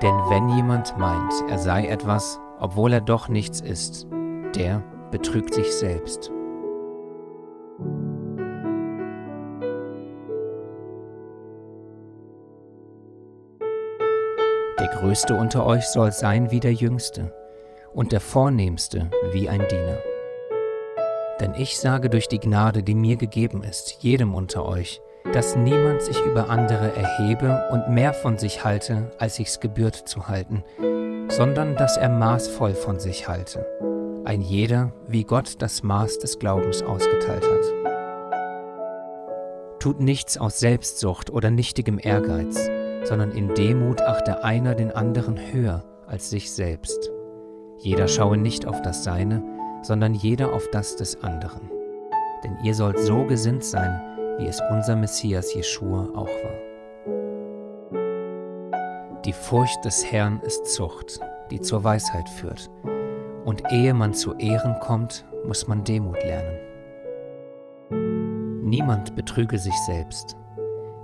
Denn 0.00 0.14
wenn 0.30 0.48
jemand 0.56 0.96
meint, 0.96 1.34
er 1.50 1.58
sei 1.58 1.88
etwas, 1.88 2.40
obwohl 2.58 2.94
er 2.94 3.02
doch 3.02 3.28
nichts 3.28 3.60
ist, 3.60 4.06
der 4.54 4.82
betrügt 5.10 5.52
sich 5.52 5.70
selbst. 5.70 6.32
Größte 14.98 15.34
unter 15.36 15.64
euch 15.64 15.86
soll 15.86 16.10
sein 16.10 16.50
wie 16.50 16.58
der 16.58 16.72
Jüngste 16.72 17.32
und 17.94 18.10
der 18.10 18.18
Vornehmste 18.18 19.08
wie 19.30 19.48
ein 19.48 19.64
Diener. 19.68 19.98
Denn 21.38 21.54
ich 21.54 21.78
sage 21.78 22.10
durch 22.10 22.26
die 22.26 22.40
Gnade, 22.40 22.82
die 22.82 22.96
mir 22.96 23.14
gegeben 23.14 23.62
ist, 23.62 23.98
jedem 24.00 24.34
unter 24.34 24.66
euch, 24.66 25.00
dass 25.32 25.54
niemand 25.54 26.02
sich 26.02 26.20
über 26.22 26.50
andere 26.50 26.96
erhebe 26.96 27.68
und 27.70 27.88
mehr 27.90 28.12
von 28.12 28.38
sich 28.38 28.64
halte, 28.64 29.12
als 29.18 29.36
sich's 29.36 29.60
gebührt 29.60 29.94
zu 29.94 30.26
halten, 30.26 30.64
sondern 31.28 31.76
dass 31.76 31.96
er 31.96 32.08
maßvoll 32.08 32.74
von 32.74 32.98
sich 32.98 33.28
halte, 33.28 33.64
ein 34.24 34.40
jeder, 34.40 34.90
wie 35.06 35.22
Gott 35.22 35.62
das 35.62 35.84
Maß 35.84 36.18
des 36.18 36.40
Glaubens 36.40 36.82
ausgeteilt 36.82 37.44
hat. 37.44 37.90
Tut 39.78 40.00
nichts 40.00 40.38
aus 40.38 40.58
Selbstsucht 40.58 41.30
oder 41.30 41.52
nichtigem 41.52 42.00
Ehrgeiz, 42.02 42.68
sondern 43.04 43.32
in 43.32 43.54
Demut 43.54 44.00
achte 44.02 44.44
einer 44.44 44.74
den 44.74 44.90
anderen 44.90 45.38
höher 45.52 45.84
als 46.06 46.30
sich 46.30 46.50
selbst. 46.50 47.10
Jeder 47.78 48.08
schaue 48.08 48.36
nicht 48.36 48.66
auf 48.66 48.82
das 48.82 49.04
Seine, 49.04 49.42
sondern 49.82 50.14
jeder 50.14 50.52
auf 50.52 50.68
das 50.70 50.96
des 50.96 51.22
anderen. 51.22 51.70
Denn 52.44 52.56
ihr 52.64 52.74
sollt 52.74 52.98
so 52.98 53.24
gesinnt 53.24 53.64
sein, 53.64 54.00
wie 54.38 54.46
es 54.46 54.60
unser 54.70 54.96
Messias 54.96 55.54
Jeschua 55.54 56.08
auch 56.14 56.28
war. 56.28 56.68
Die 59.24 59.32
Furcht 59.32 59.84
des 59.84 60.10
Herrn 60.10 60.40
ist 60.44 60.66
Zucht, 60.66 61.20
die 61.50 61.60
zur 61.60 61.84
Weisheit 61.84 62.28
führt, 62.28 62.70
und 63.44 63.62
ehe 63.70 63.94
man 63.94 64.14
zu 64.14 64.34
Ehren 64.34 64.78
kommt, 64.80 65.24
muss 65.46 65.66
man 65.68 65.84
Demut 65.84 66.22
lernen. 66.22 66.58
Niemand 68.62 69.16
betrüge 69.16 69.58
sich 69.58 69.74
selbst. 69.86 70.36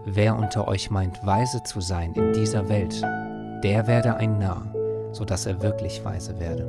Wer 0.07 0.37
unter 0.37 0.69
euch 0.69 0.91
meint, 0.91 1.25
weise 1.25 1.63
zu 1.63 1.81
sein 1.81 2.13
in 2.13 2.35
dieser 2.35 2.69
Welt, 2.69 3.01
der 3.63 3.87
werde 3.87 4.17
ein 4.17 4.39
Narr, 4.39 4.67
so 5.13 5.25
dass 5.25 5.47
er 5.47 5.63
wirklich 5.63 6.05
weise 6.05 6.39
werde. 6.39 6.67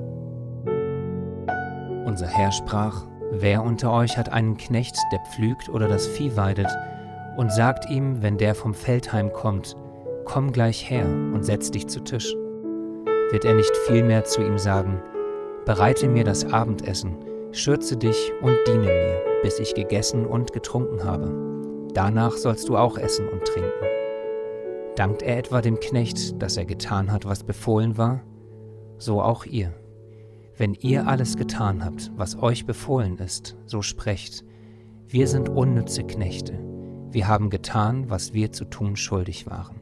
Unser 2.05 2.27
Herr 2.27 2.53
sprach, 2.53 3.03
Wer 3.31 3.63
unter 3.63 3.91
euch 3.91 4.17
hat 4.17 4.31
einen 4.31 4.55
Knecht, 4.55 4.95
der 5.11 5.19
pflügt 5.19 5.67
oder 5.67 5.89
das 5.89 6.07
Vieh 6.07 6.37
weidet, 6.37 6.69
und 7.35 7.51
sagt 7.51 7.89
ihm, 7.89 8.21
wenn 8.21 8.37
der 8.37 8.55
vom 8.55 8.73
Feld 8.73 9.11
heimkommt, 9.11 9.75
komm 10.23 10.53
gleich 10.53 10.89
her 10.89 11.05
und 11.05 11.43
setz 11.43 11.71
dich 11.71 11.87
zu 11.87 11.99
Tisch? 11.99 12.33
Wird 13.31 13.43
er 13.43 13.55
nicht 13.55 13.75
vielmehr 13.87 14.23
zu 14.23 14.41
ihm 14.41 14.57
sagen, 14.57 15.01
bereite 15.65 16.07
mir 16.07 16.23
das 16.23 16.45
Abendessen, 16.53 17.17
schürze 17.51 17.97
dich 17.97 18.31
und 18.41 18.55
diene 18.67 18.85
mir, 18.85 19.21
bis 19.41 19.59
ich 19.59 19.73
gegessen 19.73 20.25
und 20.25 20.53
getrunken 20.53 21.03
habe. 21.03 21.54
Danach 21.95 22.33
sollst 22.33 22.67
du 22.67 22.75
auch 22.75 22.97
essen 22.97 23.29
und 23.29 23.45
trinken. 23.45 23.71
Dankt 24.97 25.21
er 25.21 25.37
etwa 25.37 25.61
dem 25.61 25.79
Knecht, 25.79 26.41
dass 26.41 26.57
er 26.57 26.65
getan 26.65 27.09
hat, 27.09 27.25
was 27.25 27.45
befohlen 27.45 27.97
war? 27.97 28.21
So 28.97 29.21
auch 29.21 29.45
ihr. 29.45 29.73
Wenn 30.57 30.73
ihr 30.73 31.07
alles 31.07 31.37
getan 31.37 31.83
habt, 31.83 32.11
was 32.17 32.41
euch 32.41 32.65
befohlen 32.65 33.17
ist, 33.17 33.55
so 33.65 33.81
sprecht, 33.81 34.43
wir 35.07 35.27
sind 35.27 35.47
unnütze 35.47 36.03
Knechte, 36.03 36.59
wir 37.11 37.29
haben 37.29 37.49
getan, 37.49 38.09
was 38.09 38.33
wir 38.33 38.51
zu 38.51 38.65
tun 38.65 38.97
schuldig 38.97 39.47
waren. 39.47 39.79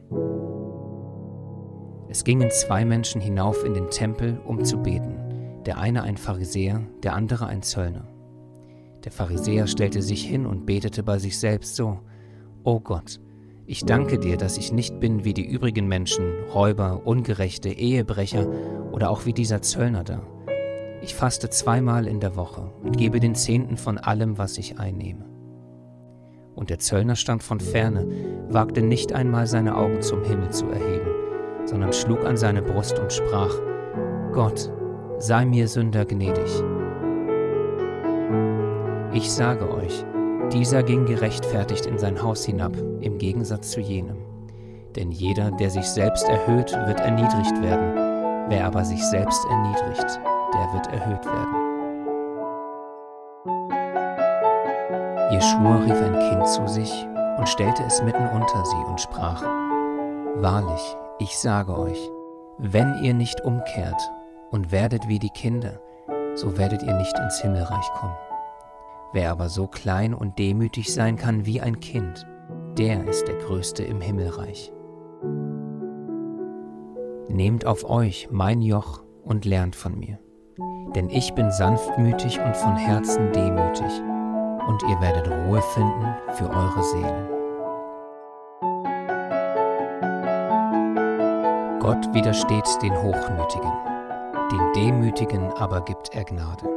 Es 2.08 2.22
gingen 2.22 2.50
zwei 2.52 2.84
Menschen 2.84 3.20
hinauf 3.20 3.64
in 3.64 3.74
den 3.74 3.90
Tempel, 3.90 4.40
um 4.44 4.64
zu 4.64 4.78
beten, 4.78 5.62
der 5.66 5.78
eine 5.78 6.04
ein 6.04 6.16
Pharisäer, 6.16 6.82
der 7.02 7.14
andere 7.14 7.46
ein 7.46 7.62
Zöllner. 7.62 8.13
Der 9.04 9.12
Pharisäer 9.12 9.66
stellte 9.66 10.00
sich 10.00 10.24
hin 10.24 10.46
und 10.46 10.64
betete 10.64 11.02
bei 11.02 11.18
sich 11.18 11.38
selbst 11.38 11.76
so, 11.76 12.00
O 12.62 12.80
Gott, 12.80 13.20
ich 13.66 13.84
danke 13.84 14.18
dir, 14.18 14.38
dass 14.38 14.56
ich 14.56 14.72
nicht 14.72 14.98
bin 14.98 15.24
wie 15.24 15.34
die 15.34 15.46
übrigen 15.46 15.86
Menschen, 15.86 16.32
Räuber, 16.54 17.02
Ungerechte, 17.04 17.68
Ehebrecher 17.68 18.46
oder 18.92 19.10
auch 19.10 19.26
wie 19.26 19.34
dieser 19.34 19.60
Zöllner 19.60 20.04
da. 20.04 20.22
Ich 21.02 21.14
faste 21.14 21.50
zweimal 21.50 22.06
in 22.06 22.20
der 22.20 22.34
Woche 22.36 22.72
und 22.82 22.96
gebe 22.96 23.20
den 23.20 23.34
Zehnten 23.34 23.76
von 23.76 23.98
allem, 23.98 24.38
was 24.38 24.56
ich 24.56 24.78
einnehme. 24.78 25.26
Und 26.54 26.70
der 26.70 26.78
Zöllner 26.78 27.16
stand 27.16 27.42
von 27.42 27.60
ferne, 27.60 28.06
wagte 28.48 28.80
nicht 28.80 29.12
einmal 29.12 29.46
seine 29.46 29.76
Augen 29.76 30.00
zum 30.00 30.24
Himmel 30.24 30.50
zu 30.50 30.66
erheben, 30.66 31.10
sondern 31.66 31.92
schlug 31.92 32.24
an 32.24 32.38
seine 32.38 32.62
Brust 32.62 32.98
und 32.98 33.12
sprach, 33.12 33.54
Gott, 34.32 34.72
sei 35.18 35.44
mir 35.44 35.68
Sünder 35.68 36.06
gnädig. 36.06 36.62
Ich 39.14 39.32
sage 39.32 39.72
euch, 39.72 40.04
dieser 40.52 40.82
ging 40.82 41.06
gerechtfertigt 41.06 41.86
in 41.86 41.98
sein 41.98 42.20
Haus 42.20 42.44
hinab, 42.44 42.76
im 43.00 43.16
Gegensatz 43.18 43.70
zu 43.70 43.80
jenem. 43.80 44.16
Denn 44.96 45.12
jeder, 45.12 45.52
der 45.52 45.70
sich 45.70 45.86
selbst 45.86 46.28
erhöht, 46.28 46.72
wird 46.72 46.98
erniedrigt 46.98 47.62
werden, 47.62 48.48
wer 48.48 48.66
aber 48.66 48.84
sich 48.84 49.00
selbst 49.06 49.40
erniedrigt, 49.48 50.18
der 50.52 50.72
wird 50.72 50.88
erhöht 50.88 51.24
werden. 51.26 51.54
Jeschua 55.30 55.76
rief 55.76 56.02
ein 56.02 56.18
Kind 56.30 56.48
zu 56.48 56.66
sich 56.66 57.06
und 57.38 57.48
stellte 57.48 57.84
es 57.84 58.02
mitten 58.02 58.26
unter 58.26 58.64
sie 58.64 58.84
und 58.88 59.00
sprach, 59.00 59.42
Wahrlich, 60.42 60.96
ich 61.20 61.38
sage 61.38 61.78
euch, 61.78 62.10
wenn 62.58 63.00
ihr 63.00 63.14
nicht 63.14 63.44
umkehrt 63.44 64.10
und 64.50 64.72
werdet 64.72 65.06
wie 65.06 65.20
die 65.20 65.30
Kinder, 65.30 65.80
so 66.34 66.58
werdet 66.58 66.82
ihr 66.82 66.94
nicht 66.94 67.16
ins 67.16 67.40
Himmelreich 67.40 67.88
kommen. 68.00 68.16
Wer 69.14 69.30
aber 69.30 69.48
so 69.48 69.66
klein 69.66 70.12
und 70.12 70.38
demütig 70.38 70.92
sein 70.92 71.16
kann 71.16 71.46
wie 71.46 71.62
ein 71.62 71.80
Kind, 71.80 72.26
der 72.76 73.08
ist 73.08 73.26
der 73.26 73.36
Größte 73.36 73.82
im 73.82 74.02
Himmelreich. 74.02 74.70
Nehmt 77.28 77.64
auf 77.64 77.88
euch 77.88 78.28
mein 78.30 78.60
Joch 78.60 79.02
und 79.22 79.46
lernt 79.46 79.74
von 79.74 79.98
mir 79.98 80.18
denn 80.94 81.10
ich 81.10 81.34
bin 81.34 81.50
sanftmütig 81.50 82.40
und 82.40 82.56
von 82.56 82.76
Herzen 82.76 83.32
demütig, 83.32 84.02
und 84.68 84.82
ihr 84.84 85.00
werdet 85.00 85.28
Ruhe 85.28 85.60
finden 85.60 86.14
für 86.34 86.48
eure 86.48 86.82
Seelen. 86.82 87.28
Gott 91.80 92.14
widersteht 92.14 92.66
den 92.82 92.96
Hochmütigen, 92.96 93.72
den 94.50 94.72
Demütigen 94.74 95.52
aber 95.54 95.82
gibt 95.82 96.14
er 96.14 96.24
Gnade. 96.24 96.73